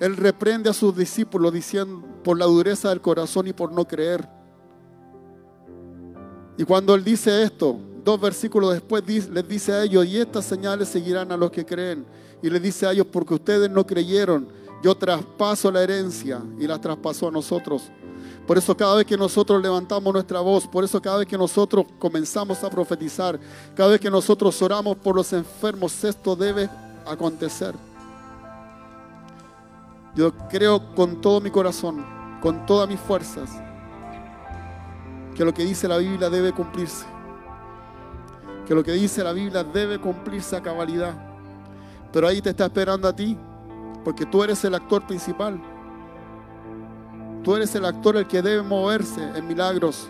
Él 0.00 0.16
reprende 0.16 0.70
a 0.70 0.74
sus 0.74 0.96
discípulos 0.96 1.52
diciendo 1.52 2.06
por 2.24 2.38
la 2.38 2.46
dureza 2.46 2.88
del 2.88 3.00
corazón 3.00 3.46
y 3.46 3.52
por 3.52 3.72
no 3.72 3.86
creer. 3.86 4.28
Y 6.56 6.64
cuando 6.64 6.94
Él 6.94 7.04
dice 7.04 7.42
esto, 7.42 7.78
dos 8.04 8.20
versículos 8.20 8.72
después 8.72 9.02
les 9.06 9.48
dice 9.48 9.72
a 9.72 9.82
ellos, 9.82 10.06
y 10.06 10.18
estas 10.18 10.44
señales 10.44 10.88
seguirán 10.88 11.30
a 11.32 11.36
los 11.36 11.50
que 11.50 11.64
creen. 11.64 12.04
Y 12.42 12.50
les 12.50 12.62
dice 12.62 12.86
a 12.86 12.92
ellos, 12.92 13.06
porque 13.10 13.34
ustedes 13.34 13.70
no 13.70 13.86
creyeron, 13.86 14.48
yo 14.82 14.94
traspaso 14.94 15.70
la 15.70 15.82
herencia 15.82 16.40
y 16.58 16.66
la 16.66 16.80
traspaso 16.80 17.28
a 17.28 17.30
nosotros. 17.30 17.90
Por 18.46 18.56
eso 18.56 18.76
cada 18.76 18.96
vez 18.96 19.06
que 19.06 19.16
nosotros 19.16 19.60
levantamos 19.60 20.12
nuestra 20.12 20.40
voz, 20.40 20.66
por 20.66 20.82
eso 20.82 21.02
cada 21.02 21.18
vez 21.18 21.26
que 21.26 21.36
nosotros 21.36 21.84
comenzamos 21.98 22.62
a 22.64 22.70
profetizar, 22.70 23.38
cada 23.74 23.90
vez 23.90 24.00
que 24.00 24.10
nosotros 24.10 24.60
oramos 24.62 24.96
por 24.96 25.14
los 25.14 25.32
enfermos, 25.32 26.02
esto 26.02 26.34
debe 26.34 26.70
acontecer. 27.06 27.74
Yo 30.14 30.32
creo 30.48 30.94
con 30.94 31.20
todo 31.20 31.40
mi 31.40 31.50
corazón, 31.50 32.04
con 32.40 32.64
todas 32.64 32.88
mis 32.88 32.98
fuerzas, 32.98 33.50
que 35.34 35.44
lo 35.44 35.52
que 35.52 35.64
dice 35.64 35.86
la 35.86 35.98
Biblia 35.98 36.30
debe 36.30 36.52
cumplirse. 36.52 37.17
Que 38.68 38.74
lo 38.74 38.84
que 38.84 38.92
dice 38.92 39.24
la 39.24 39.32
Biblia 39.32 39.64
debe 39.64 39.98
cumplirse 39.98 40.54
a 40.54 40.62
cabalidad. 40.62 41.14
Pero 42.12 42.28
ahí 42.28 42.42
te 42.42 42.50
está 42.50 42.66
esperando 42.66 43.08
a 43.08 43.16
ti, 43.16 43.34
porque 44.04 44.26
tú 44.26 44.44
eres 44.44 44.62
el 44.62 44.74
actor 44.74 45.06
principal. 45.06 45.58
Tú 47.42 47.56
eres 47.56 47.74
el 47.74 47.86
actor 47.86 48.18
el 48.18 48.26
que 48.26 48.42
debe 48.42 48.60
moverse 48.60 49.22
en 49.34 49.48
milagros. 49.48 50.06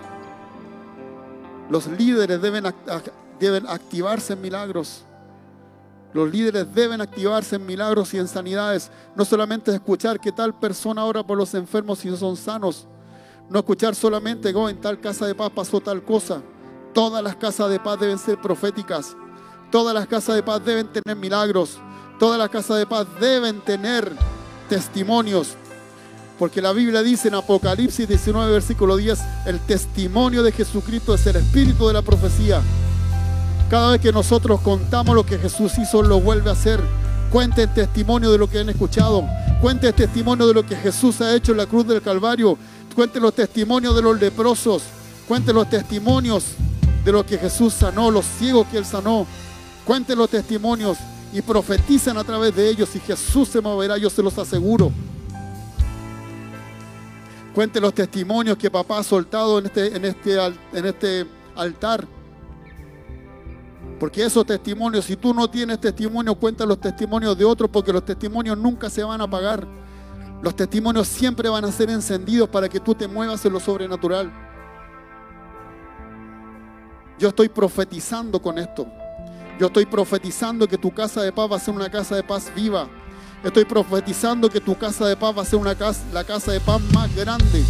Los 1.71 1.87
líderes 1.87 2.43
deben, 2.43 2.65
deben 3.39 3.65
activarse 3.69 4.33
en 4.33 4.41
milagros. 4.41 5.05
Los 6.13 6.29
líderes 6.29 6.75
deben 6.75 7.01
activarse 7.01 7.55
en 7.55 7.65
milagros 7.65 8.13
y 8.13 8.19
en 8.19 8.27
sanidades. 8.27 8.91
No 9.15 9.25
solamente 9.25 9.73
escuchar 9.73 10.19
que 10.19 10.33
tal 10.33 10.59
persona 10.59 11.05
ora 11.05 11.25
por 11.25 11.39
los 11.39 11.55
enfermos 11.55 12.05
y 12.05 12.17
son 12.17 12.37
sanos. 12.37 12.89
No 13.49 13.61
escuchar 13.61 13.95
solamente, 13.95 14.53
oh, 14.53 14.69
en 14.69 14.81
tal 14.81 14.99
casa 14.99 15.29
de 15.29 15.35
paz 15.37 15.51
pasó 15.55 15.81
tal 15.81 16.03
cosa. 16.03 16.43
Todas 16.99 17.23
las 17.23 17.37
casas 17.37 17.71
de 17.71 17.79
paz 17.79 18.01
deben 18.01 18.19
ser 18.19 18.41
proféticas. 18.41 19.15
Todas 19.71 19.95
las 19.95 20.09
casas 20.09 20.35
de 20.35 20.43
paz 20.43 20.61
deben 20.65 20.89
tener 20.89 21.17
milagros. 21.17 21.79
Todas 22.19 22.41
las 22.41 22.49
casas 22.49 22.77
de 22.77 22.87
paz 22.87 23.07
deben 23.21 23.61
tener 23.61 24.13
testimonios. 24.69 25.51
Porque 26.41 26.61
la 26.61 26.73
Biblia 26.73 27.05
dice 27.05 27.29
en 27.29 27.37
Apocalipsis 27.37 28.09
19, 28.09 28.51
versículo 28.51 28.97
10, 28.97 29.17
el 29.47 29.61
testimonio 29.61 30.43
de 30.43 30.51
Jesucristo 30.51 31.15
es 31.15 31.25
el 31.29 31.37
espíritu 31.37 31.87
de 31.87 31.93
la 31.93 32.03
profecía. 32.03 32.63
Cada 33.71 33.93
vez 33.93 34.01
que 34.01 34.11
nosotros 34.11 34.61
contamos 34.63 35.15
lo 35.15 35.25
que 35.25 35.39
Jesús 35.39 35.79
hizo, 35.79 36.03
lo 36.03 36.21
vuelve 36.21 36.51
a 36.51 36.55
hacer. 36.55 36.81
Cuenten 37.31 37.73
testimonio 37.75 38.33
de 38.33 38.39
lo 38.39 38.51
que 38.51 38.59
han 38.59 38.71
escuchado. 38.71 39.23
Cuenten 39.61 39.95
testimonio 39.95 40.49
de 40.49 40.55
lo 40.55 40.67
que 40.67 40.75
Jesús 40.75 41.21
ha 41.21 41.33
hecho 41.33 41.53
en 41.53 41.59
la 41.59 41.67
cruz 41.67 41.87
del 41.87 42.03
Calvario. 42.03 42.59
Cuenten 42.97 43.23
los 43.23 43.35
testimonios 43.35 43.95
de 43.95 44.03
los 44.03 44.21
leprosos. 44.21 44.83
Cuenten 45.29 45.55
los 45.55 45.71
testimonios 45.71 46.57
de 47.05 47.13
lo 47.13 47.25
que 47.25 47.39
Jesús 47.39 47.75
sanó, 47.75 48.11
los 48.11 48.25
ciegos 48.25 48.67
que 48.69 48.79
Él 48.79 48.85
sanó. 48.85 49.27
Cuenten 49.85 50.19
los 50.19 50.29
testimonios 50.29 50.99
y 51.33 51.43
profetizan 51.43 52.17
a 52.19 52.25
través 52.25 52.55
de 52.55 52.69
ellos 52.69 52.95
y 52.95 53.01
Jesús 53.01 53.49
se 53.49 53.61
moverá, 53.61 53.97
yo 53.97 54.11
se 54.11 54.23
los 54.23 54.37
aseguro. 54.39 54.93
Cuenten 57.55 57.83
los 57.83 57.95
testimonios 57.95 58.57
que 58.57 58.71
papá 58.71 58.99
ha 58.99 59.03
soltado 59.03 59.59
en 59.59 59.67
este, 59.67 59.97
en 59.97 60.05
este, 60.05 60.37
en 60.73 60.87
este 60.87 61.27
altar 61.57 62.07
porque 63.99 64.25
esos 64.25 64.47
testimonios, 64.47 65.05
si 65.05 65.17
tú 65.17 65.35
no 65.35 65.49
tienes 65.51 65.81
testimonio, 65.81 66.35
cuenta 66.37 66.65
los 66.65 66.81
testimonios 66.81 67.37
de 67.37 67.45
otros, 67.45 67.69
porque 67.71 67.93
los 67.93 68.05
testimonios 68.05 68.57
nunca 68.57 68.89
se 68.89 69.03
van 69.03 69.21
a 69.21 69.25
apagar. 69.25 69.67
Los 70.41 70.55
testimonios 70.55 71.09
siempre 71.09 71.49
van 71.49 71.65
a 71.65 71.73
ser 71.73 71.91
encendidos 71.91 72.49
para 72.49 72.69
que 72.69 72.79
tú 72.79 72.95
te 72.95 73.09
muevas 73.09 73.45
en 73.45 73.53
lo 73.53 73.59
sobrenatural. 73.59 74.33
Yo 77.19 77.29
estoy 77.29 77.49
profetizando 77.49 78.41
con 78.41 78.59
esto. 78.59 78.87
Yo 79.59 79.67
estoy 79.67 79.87
profetizando 79.87 80.69
que 80.69 80.79
tu 80.79 80.93
casa 80.93 81.23
de 81.23 81.33
paz 81.33 81.51
va 81.51 81.57
a 81.57 81.61
ser 81.61 81.75
una 81.75 81.91
casa 81.91 82.15
de 82.15 82.23
paz 82.23 82.53
viva. 82.55 82.89
Estoy 83.43 83.65
profetizando 83.65 84.49
que 84.49 84.61
tu 84.61 84.77
casa 84.77 85.07
de 85.07 85.17
paz 85.17 85.37
va 85.37 85.43
a 85.43 85.45
ser 85.45 85.59
una 85.59 85.75
casa, 85.75 86.01
la 86.13 86.25
casa 86.25 86.53
de 86.53 86.61
paz 86.61 86.81
más 86.95 87.15
grande. 87.15 87.65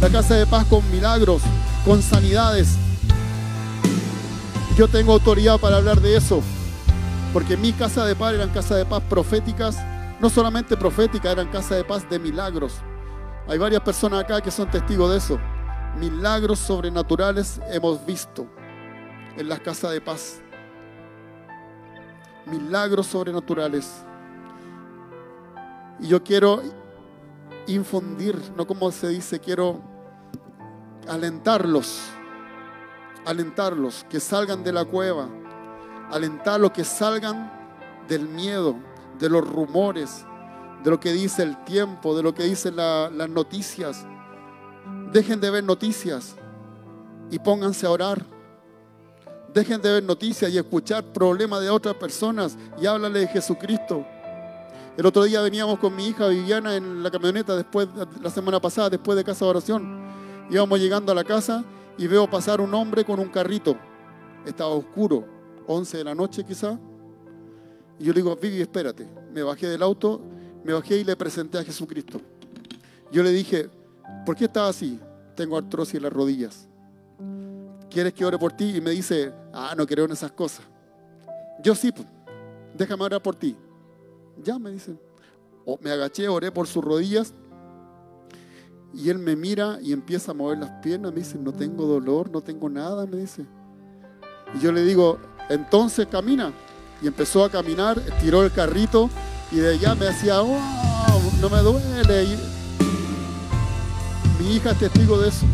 La 0.00 0.08
casa 0.08 0.34
de 0.34 0.46
paz 0.46 0.66
con 0.66 0.88
milagros, 0.90 1.42
con 1.84 2.02
sanidades, 2.02 2.76
yo 4.76 4.88
tengo 4.88 5.12
autoridad 5.12 5.60
para 5.60 5.76
hablar 5.76 6.00
de 6.00 6.16
eso, 6.16 6.40
porque 7.34 7.58
mi 7.58 7.72
casa 7.74 8.06
de 8.06 8.16
paz 8.16 8.32
eran 8.32 8.48
casas 8.48 8.78
de 8.78 8.86
paz 8.86 9.02
proféticas, 9.06 9.76
no 10.18 10.30
solamente 10.30 10.78
proféticas, 10.78 11.32
eran 11.32 11.48
casas 11.48 11.76
de 11.76 11.84
paz 11.84 12.08
de 12.08 12.18
milagros. 12.18 12.76
Hay 13.48 13.58
varias 13.58 13.82
personas 13.82 14.24
acá 14.24 14.40
que 14.40 14.50
son 14.50 14.70
testigos 14.70 15.10
de 15.10 15.18
eso. 15.18 15.38
Milagros 15.98 16.58
sobrenaturales 16.58 17.60
hemos 17.70 18.04
visto 18.06 18.46
en 19.36 19.48
las 19.48 19.60
casas 19.60 19.92
de 19.92 20.00
paz. 20.00 20.40
Milagros 22.46 23.06
sobrenaturales. 23.06 24.04
Y 26.00 26.08
yo 26.08 26.22
quiero 26.22 26.60
infundir, 27.66 28.36
no 28.56 28.66
como 28.66 28.90
se 28.90 29.08
dice, 29.08 29.38
quiero 29.38 29.80
alentarlos 31.08 32.12
alentarlos, 33.24 34.04
que 34.08 34.20
salgan 34.20 34.64
de 34.64 34.72
la 34.72 34.84
cueva, 34.84 35.28
alentarlos, 36.10 36.72
que 36.72 36.84
salgan 36.84 37.52
del 38.08 38.28
miedo, 38.28 38.76
de 39.18 39.28
los 39.28 39.48
rumores, 39.48 40.24
de 40.82 40.90
lo 40.90 40.98
que 40.98 41.12
dice 41.12 41.42
el 41.42 41.62
tiempo, 41.64 42.16
de 42.16 42.22
lo 42.22 42.34
que 42.34 42.44
dicen 42.44 42.76
las 42.76 43.28
noticias. 43.28 44.04
Dejen 45.12 45.40
de 45.40 45.50
ver 45.50 45.64
noticias 45.64 46.34
y 47.30 47.38
pónganse 47.38 47.86
a 47.86 47.90
orar. 47.90 48.31
Dejen 49.54 49.82
de 49.82 49.92
ver 49.92 50.02
noticias 50.02 50.50
y 50.50 50.56
escuchar 50.56 51.04
problemas 51.04 51.60
de 51.60 51.68
otras 51.68 51.94
personas 51.96 52.56
y 52.80 52.86
háblale 52.86 53.20
de 53.20 53.26
Jesucristo. 53.26 54.06
El 54.96 55.04
otro 55.04 55.24
día 55.24 55.42
veníamos 55.42 55.78
con 55.78 55.94
mi 55.94 56.06
hija 56.06 56.28
Viviana 56.28 56.74
en 56.74 57.02
la 57.02 57.10
camioneta 57.10 57.54
después, 57.54 57.88
la 58.22 58.30
semana 58.30 58.60
pasada, 58.60 58.88
después 58.88 59.16
de 59.16 59.24
casa 59.24 59.44
de 59.44 59.50
oración. 59.50 60.00
Íbamos 60.50 60.80
llegando 60.80 61.12
a 61.12 61.14
la 61.14 61.24
casa 61.24 61.64
y 61.98 62.06
veo 62.06 62.28
pasar 62.30 62.62
un 62.62 62.72
hombre 62.72 63.04
con 63.04 63.20
un 63.20 63.28
carrito. 63.28 63.76
Estaba 64.46 64.70
oscuro, 64.70 65.26
11 65.66 65.98
de 65.98 66.04
la 66.04 66.14
noche 66.14 66.44
quizá. 66.44 66.78
Y 67.98 68.04
yo 68.04 68.12
le 68.12 68.20
digo, 68.20 68.34
Vivi, 68.36 68.62
espérate. 68.62 69.06
Me 69.34 69.42
bajé 69.42 69.68
del 69.68 69.82
auto, 69.82 70.20
me 70.64 70.72
bajé 70.72 70.98
y 70.98 71.04
le 71.04 71.14
presenté 71.14 71.58
a 71.58 71.64
Jesucristo. 71.64 72.20
Yo 73.10 73.22
le 73.22 73.30
dije, 73.30 73.68
¿por 74.24 74.34
qué 74.34 74.46
estás 74.46 74.70
así? 74.76 74.98
Tengo 75.36 75.58
artrosis 75.58 75.96
en 75.96 76.04
las 76.04 76.12
rodillas. 76.12 76.68
¿Quieres 77.92 78.14
que 78.14 78.24
ore 78.24 78.38
por 78.38 78.52
ti? 78.52 78.76
Y 78.76 78.80
me 78.80 78.90
dice, 78.90 79.32
ah, 79.52 79.74
no 79.76 79.86
creo 79.86 80.06
en 80.06 80.12
esas 80.12 80.32
cosas. 80.32 80.64
Yo 81.62 81.74
sí, 81.74 81.92
pues, 81.92 82.06
déjame 82.74 83.04
orar 83.04 83.22
por 83.22 83.36
ti. 83.36 83.56
Ya, 84.42 84.58
me 84.58 84.70
dice. 84.70 84.96
Me 85.80 85.90
agaché, 85.90 86.28
oré 86.28 86.50
por 86.50 86.66
sus 86.66 86.82
rodillas 86.82 87.34
y 88.94 89.08
él 89.08 89.18
me 89.18 89.36
mira 89.36 89.78
y 89.80 89.92
empieza 89.92 90.32
a 90.32 90.34
mover 90.34 90.58
las 90.58 90.70
piernas, 90.82 91.12
me 91.12 91.20
dice, 91.20 91.38
no 91.38 91.52
tengo 91.52 91.86
dolor, 91.86 92.30
no 92.30 92.42
tengo 92.42 92.68
nada, 92.68 93.06
me 93.06 93.16
dice. 93.16 93.46
Y 94.54 94.60
yo 94.60 94.72
le 94.72 94.82
digo, 94.82 95.18
entonces 95.48 96.06
camina. 96.08 96.52
Y 97.00 97.06
empezó 97.06 97.44
a 97.44 97.50
caminar, 97.50 98.00
tiró 98.20 98.44
el 98.44 98.52
carrito 98.52 99.10
y 99.50 99.56
de 99.56 99.74
allá 99.74 99.94
me 99.94 100.06
decía, 100.06 100.40
wow, 100.40 100.58
no 101.40 101.48
me 101.48 101.58
duele. 101.58 102.38
mi 104.38 104.56
hija 104.56 104.70
es 104.70 104.78
testigo 104.78 105.18
de 105.18 105.28
eso. 105.28 105.46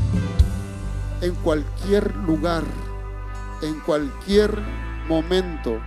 En 1.20 1.34
cualquier 1.34 2.14
lugar, 2.16 2.62
en 3.62 3.80
cualquier 3.80 4.56
momento, 5.08 5.80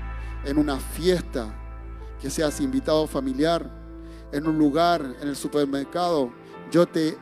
en 0.44 0.58
una 0.58 0.78
fiesta, 0.78 1.48
que 2.22 2.30
seas 2.30 2.60
invitado 2.60 3.08
familiar, 3.08 3.70
en 4.34 4.46
un 4.46 4.58
lugar, 4.58 5.16
en 5.22 5.28
el 5.28 5.36
supermercado, 5.36 6.32
yo 6.70 6.86
te 6.86 7.18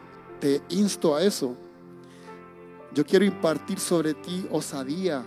insto 0.69 1.15
a 1.15 1.22
eso. 1.22 1.56
Yo 2.94 3.06
quiero 3.06 3.25
impartir 3.25 3.79
sobre 3.79 4.15
ti 4.15 4.48
osadía, 4.52 5.23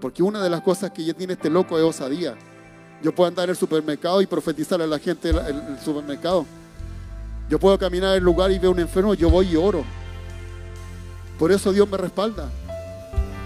porque 0.00 0.22
una 0.22 0.42
de 0.42 0.50
las 0.50 0.62
cosas 0.62 0.90
que 0.90 1.04
ya 1.04 1.14
tiene 1.14 1.34
este 1.34 1.48
loco 1.48 1.78
es 1.78 1.84
osadía. 1.84 2.34
Yo 3.02 3.14
puedo 3.14 3.28
andar 3.28 3.44
en 3.44 3.50
el 3.50 3.56
supermercado 3.56 4.20
y 4.20 4.26
profetizar 4.26 4.82
a 4.82 4.86
la 4.86 4.98
gente 4.98 5.30
en 5.30 5.36
el 5.36 5.78
supermercado. 5.78 6.44
Yo 7.48 7.60
puedo 7.60 7.78
caminar 7.78 8.10
en 8.10 8.16
el 8.16 8.24
lugar 8.24 8.50
y 8.50 8.58
veo 8.58 8.72
un 8.72 8.80
enfermo, 8.80 9.14
yo 9.14 9.30
voy 9.30 9.52
y 9.52 9.56
oro. 9.56 9.84
Por 11.38 11.52
eso 11.52 11.72
Dios 11.72 11.88
me 11.88 11.96
respalda. 11.96 12.50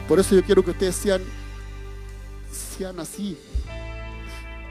Por 0.09 0.19
eso 0.19 0.35
yo 0.35 0.43
quiero 0.43 0.65
que 0.65 0.73
ustedes 0.73 0.97
sean, 0.97 1.23
sean 2.51 2.99
así, 2.99 3.39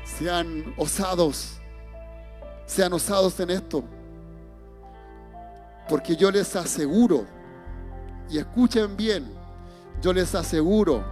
sean 0.04 0.74
osados, 0.78 1.54
sean 2.66 2.94
osados 2.94 3.40
en 3.40 3.50
esto. 3.52 3.84
Porque 5.88 6.16
yo 6.16 6.30
les 6.30 6.56
aseguro, 6.56 7.26
y 8.30 8.38
escuchen 8.38 8.96
bien, 8.96 9.26
yo 10.02 10.14
les 10.14 10.36
aseguro 10.36 11.04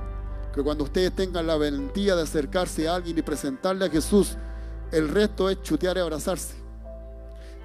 que 0.54 0.62
cuando 0.62 0.84
ustedes 0.84 1.14
tengan 1.14 1.48
la 1.48 1.56
valentía 1.56 2.16
de 2.16 2.24
acercarse 2.24 2.88
a 2.88 2.96
alguien 2.96 3.18
y 3.18 3.22
presentarle 3.22 3.86
a 3.86 3.90
Jesús, 3.90 4.38
el 4.92 5.10
resto 5.10 5.50
es 5.50 5.62
chutear 5.62 5.98
y 5.98 6.00
abrazarse. 6.00 6.56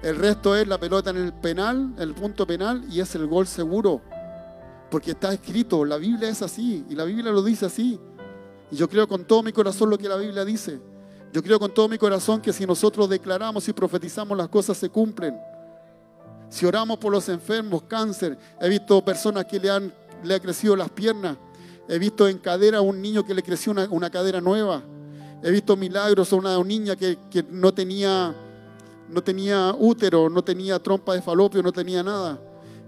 El 0.01 0.17
resto 0.17 0.55
es 0.55 0.67
la 0.67 0.77
pelota 0.77 1.11
en 1.11 1.17
el 1.17 1.33
penal, 1.33 1.93
el 1.97 2.13
punto 2.13 2.45
penal, 2.45 2.85
y 2.89 2.99
es 2.99 3.15
el 3.15 3.25
gol 3.27 3.47
seguro. 3.47 4.01
Porque 4.93 5.09
está 5.09 5.33
escrito, 5.33 5.83
la 5.85 5.97
Biblia 5.97 6.29
es 6.29 6.43
así, 6.43 6.85
y 6.87 6.93
la 6.93 7.03
Biblia 7.03 7.31
lo 7.31 7.41
dice 7.41 7.65
así. 7.65 7.99
Y 8.69 8.75
yo 8.75 8.87
creo 8.87 9.07
con 9.07 9.25
todo 9.25 9.41
mi 9.41 9.51
corazón 9.51 9.89
lo 9.89 9.97
que 9.97 10.07
la 10.07 10.17
Biblia 10.17 10.45
dice. 10.45 10.79
Yo 11.31 11.41
creo 11.41 11.57
con 11.57 11.73
todo 11.73 11.89
mi 11.89 11.97
corazón 11.97 12.39
que 12.39 12.53
si 12.53 12.63
nosotros 12.67 13.09
declaramos 13.09 13.67
y 13.67 13.73
profetizamos 13.73 14.37
las 14.37 14.49
cosas 14.49 14.77
se 14.77 14.89
cumplen. 14.89 15.35
Si 16.47 16.67
oramos 16.67 16.99
por 16.99 17.11
los 17.11 17.27
enfermos, 17.27 17.81
cáncer, 17.87 18.37
he 18.61 18.69
visto 18.69 19.03
personas 19.03 19.45
que 19.45 19.59
le 19.59 19.71
han, 19.71 19.91
le 20.23 20.39
crecido 20.39 20.75
las 20.75 20.91
piernas. 20.91 21.37
He 21.89 21.97
visto 21.97 22.27
en 22.27 22.37
cadera 22.37 22.77
a 22.77 22.81
un 22.81 23.01
niño 23.01 23.25
que 23.25 23.33
le 23.33 23.41
creció 23.41 23.73
una, 23.89 24.09
cadera 24.11 24.41
nueva. 24.41 24.83
He 25.41 25.49
visto 25.49 25.75
milagros 25.75 26.31
a 26.31 26.35
una, 26.35 26.63
niña 26.63 26.95
que, 26.95 27.17
no, 27.49 27.73
tenía, 27.73 28.35
no 29.09 29.23
tenía 29.23 29.73
útero, 29.75 30.29
no 30.29 30.43
tenía 30.43 30.77
trompa 30.77 31.15
de 31.15 31.23
falopio, 31.23 31.63
no 31.63 31.71
tenía 31.71 32.03
nada. 32.03 32.39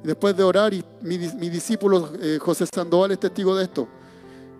Después 0.05 0.35
de 0.35 0.43
orar, 0.43 0.73
y 0.73 0.83
mi, 1.01 1.17
discípulo 1.49 2.11
eh, 2.21 2.37
José 2.39 2.65
Sandoval 2.65 3.11
es 3.11 3.19
testigo 3.19 3.55
de 3.55 3.63
esto. 3.63 3.87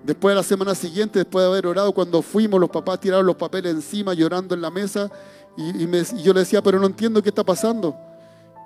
Después 0.04 0.32
de 0.32 0.36
la 0.36 0.44
semana 0.44 0.76
siguiente, 0.76 1.20
después 1.20 1.44
de 1.44 1.50
haber 1.50 1.68
orado, 1.68 1.92
cuando 1.92 2.22
fuimos, 2.22 2.60
los 2.60 2.70
papás 2.70 3.00
tiraron 3.00 3.26
los 3.26 3.36
papeles 3.36 3.74
encima, 3.74 4.14
llorando 4.14 4.54
en 4.54 4.62
la 4.62 4.70
mesa. 4.70 5.10
Y, 5.58 5.88
yo 6.22 6.34
le 6.34 6.42
decía, 6.42 6.62
pero 6.62 6.80
no 6.80 6.86
entiendo 6.86 7.22
qué 7.24 7.30
está 7.30 7.44
pasando. 7.44 7.96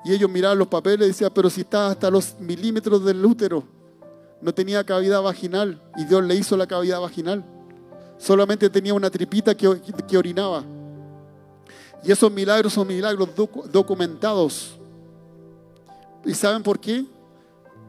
Y 0.03 0.13
ellos 0.13 0.29
miraban 0.29 0.57
los 0.57 0.67
papeles 0.67 1.05
y 1.05 1.11
decían, 1.11 1.31
pero 1.33 1.49
si 1.49 1.61
está 1.61 1.91
hasta 1.91 2.09
los 2.09 2.39
milímetros 2.39 3.03
del 3.05 3.23
útero, 3.25 3.63
no 4.41 4.53
tenía 4.53 4.83
cavidad 4.83 5.21
vaginal 5.21 5.81
y 5.97 6.05
Dios 6.05 6.23
le 6.23 6.35
hizo 6.35 6.55
la 6.57 6.67
cavidad 6.67 6.99
vaginal. 7.01 7.43
Solamente 8.17 8.69
tenía 8.69 8.93
una 8.93 9.09
tripita 9.09 9.55
que 9.55 10.17
orinaba. 10.17 10.63
Y 12.03 12.11
esos 12.11 12.31
milagros 12.31 12.73
son 12.73 12.87
milagros 12.87 13.29
documentados. 13.71 14.78
¿Y 16.25 16.33
saben 16.33 16.63
por 16.63 16.79
qué? 16.79 17.05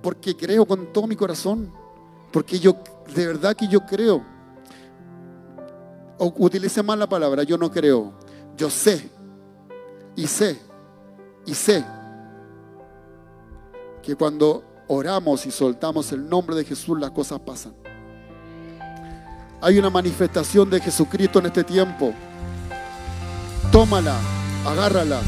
Porque 0.03 0.37
creo 0.37 0.67
con 0.67 0.93
todo 0.93 1.07
mi 1.07 1.17
corazón. 1.17 1.73
Porque 2.33 2.59
yo, 2.59 2.77
de 3.15 3.27
verdad 3.27 3.57
que 3.57 3.69
yo 3.69 3.81
creo. 3.81 4.25
O 6.19 6.33
utilice 6.39 6.83
mal 6.83 6.99
la 6.99 7.09
palabra, 7.09 7.43
yo 7.43 7.59
no 7.59 7.71
creo. 7.71 8.13
Yo 8.57 8.71
sé. 8.71 9.11
Y 10.17 10.27
sé. 10.27 10.59
Y 11.47 11.55
sé 11.55 11.85
que 14.03 14.17
cuando 14.17 14.65
oramos 14.89 15.47
y 15.47 15.51
soltamos 15.51 16.11
el 16.13 16.29
nombre 16.29 16.57
de 16.57 16.65
Jesús, 16.65 16.99
las 16.99 17.11
cosas 17.11 17.41
pasan. 17.41 17.75
Hay 19.61 19.79
una 19.79 19.91
manifestación 19.91 20.71
de 20.71 20.81
Jesucristo 20.81 21.39
en 21.39 21.47
este 21.47 21.65
tiempo. 21.65 22.13
Tómala, 23.71 24.17
agárrala, 24.67 25.21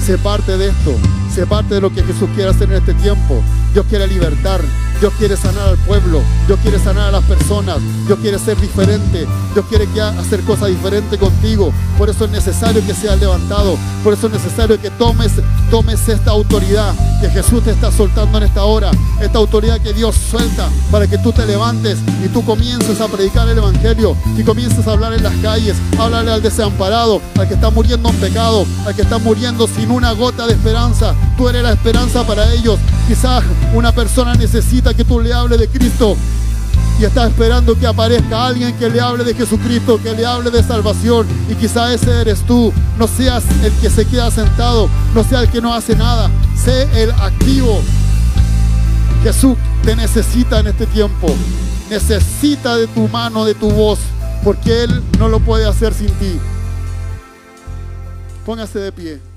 sé 0.00 0.16
parte 0.18 0.56
de 0.56 0.68
esto, 0.68 0.92
sé 1.30 1.46
parte 1.46 1.74
de 1.74 1.80
lo 1.80 1.92
que 1.92 2.02
Jesús 2.02 2.28
quiere 2.34 2.50
hacer 2.50 2.70
en 2.70 2.78
este 2.78 2.94
tiempo. 2.94 3.42
Dios 3.72 3.86
quiere 3.88 4.06
libertar, 4.06 4.60
Dios 5.00 5.14
quiere 5.18 5.34
sanar 5.34 5.66
al 5.66 5.78
pueblo, 5.78 6.20
Dios 6.46 6.58
quiere 6.60 6.78
sanar 6.78 7.08
a 7.08 7.10
las 7.10 7.24
personas, 7.24 7.78
Dios 8.06 8.18
quiere 8.20 8.38
ser 8.38 8.60
diferente, 8.60 9.26
Dios 9.54 9.64
quiere 9.70 9.88
hacer 10.00 10.42
cosas 10.42 10.68
diferentes 10.68 11.18
contigo. 11.18 11.72
Por 11.96 12.10
eso 12.10 12.26
es 12.26 12.30
necesario 12.30 12.84
que 12.84 12.94
seas 12.94 13.18
levantado, 13.18 13.78
por 14.04 14.12
eso 14.12 14.26
es 14.26 14.34
necesario 14.34 14.78
que 14.78 14.90
tomes, 14.90 15.32
tomes 15.70 16.06
esta 16.06 16.32
autoridad 16.32 16.94
que 17.22 17.30
Jesús 17.30 17.64
te 17.64 17.70
está 17.70 17.90
soltando 17.90 18.36
en 18.36 18.44
esta 18.44 18.64
hora, 18.64 18.90
esta 19.22 19.38
autoridad 19.38 19.80
que 19.80 19.94
Dios 19.94 20.14
suelta 20.14 20.68
para 20.90 21.06
que 21.06 21.16
tú 21.16 21.32
te 21.32 21.46
levantes 21.46 21.98
y 22.22 22.28
tú 22.28 22.44
comiences 22.44 23.00
a 23.00 23.08
predicar 23.08 23.48
el 23.48 23.56
Evangelio 23.56 24.14
y 24.36 24.42
comiences 24.42 24.86
a 24.86 24.92
hablar 24.92 25.14
en 25.14 25.22
las 25.22 25.34
calles, 25.36 25.76
hablarle 25.98 26.32
al 26.32 26.42
desamparado, 26.42 27.22
al 27.38 27.48
que 27.48 27.54
está 27.54 27.70
muriendo 27.70 28.10
en 28.10 28.16
pecado, 28.16 28.66
al 28.86 28.94
que 28.94 29.02
está 29.02 29.16
muriendo 29.16 29.66
sin 29.66 29.90
una 29.90 30.12
gota 30.12 30.46
de 30.46 30.52
esperanza. 30.52 31.14
Tú 31.38 31.48
eres 31.48 31.62
la 31.62 31.72
esperanza 31.72 32.26
para 32.26 32.52
ellos. 32.52 32.78
Quizás 33.10 33.42
una 33.74 33.90
persona 33.90 34.34
necesita 34.34 34.94
que 34.94 35.04
tú 35.04 35.18
le 35.18 35.32
hables 35.32 35.58
de 35.58 35.66
Cristo 35.66 36.16
y 36.96 37.04
está 37.04 37.26
esperando 37.26 37.76
que 37.76 37.84
aparezca 37.84 38.46
alguien 38.46 38.72
que 38.78 38.88
le 38.88 39.00
hable 39.00 39.24
de 39.24 39.34
Jesucristo, 39.34 40.00
que 40.00 40.14
le 40.14 40.24
hable 40.24 40.48
de 40.52 40.62
salvación. 40.62 41.26
Y 41.48 41.56
quizá 41.56 41.92
ese 41.92 42.20
eres 42.20 42.46
tú. 42.46 42.72
No 43.00 43.08
seas 43.08 43.42
el 43.64 43.72
que 43.80 43.90
se 43.90 44.04
queda 44.06 44.30
sentado, 44.30 44.88
no 45.12 45.24
sea 45.24 45.40
el 45.40 45.50
que 45.50 45.60
no 45.60 45.74
hace 45.74 45.96
nada. 45.96 46.30
Sé 46.56 46.86
el 47.02 47.10
activo. 47.10 47.82
Jesús 49.24 49.56
te 49.82 49.96
necesita 49.96 50.60
en 50.60 50.68
este 50.68 50.86
tiempo. 50.86 51.34
Necesita 51.90 52.76
de 52.76 52.86
tu 52.86 53.08
mano, 53.08 53.44
de 53.44 53.56
tu 53.56 53.72
voz, 53.72 53.98
porque 54.44 54.84
Él 54.84 55.02
no 55.18 55.28
lo 55.28 55.40
puede 55.40 55.66
hacer 55.66 55.92
sin 55.94 56.12
ti. 56.12 56.38
Póngase 58.46 58.78
de 58.78 58.92
pie. 58.92 59.29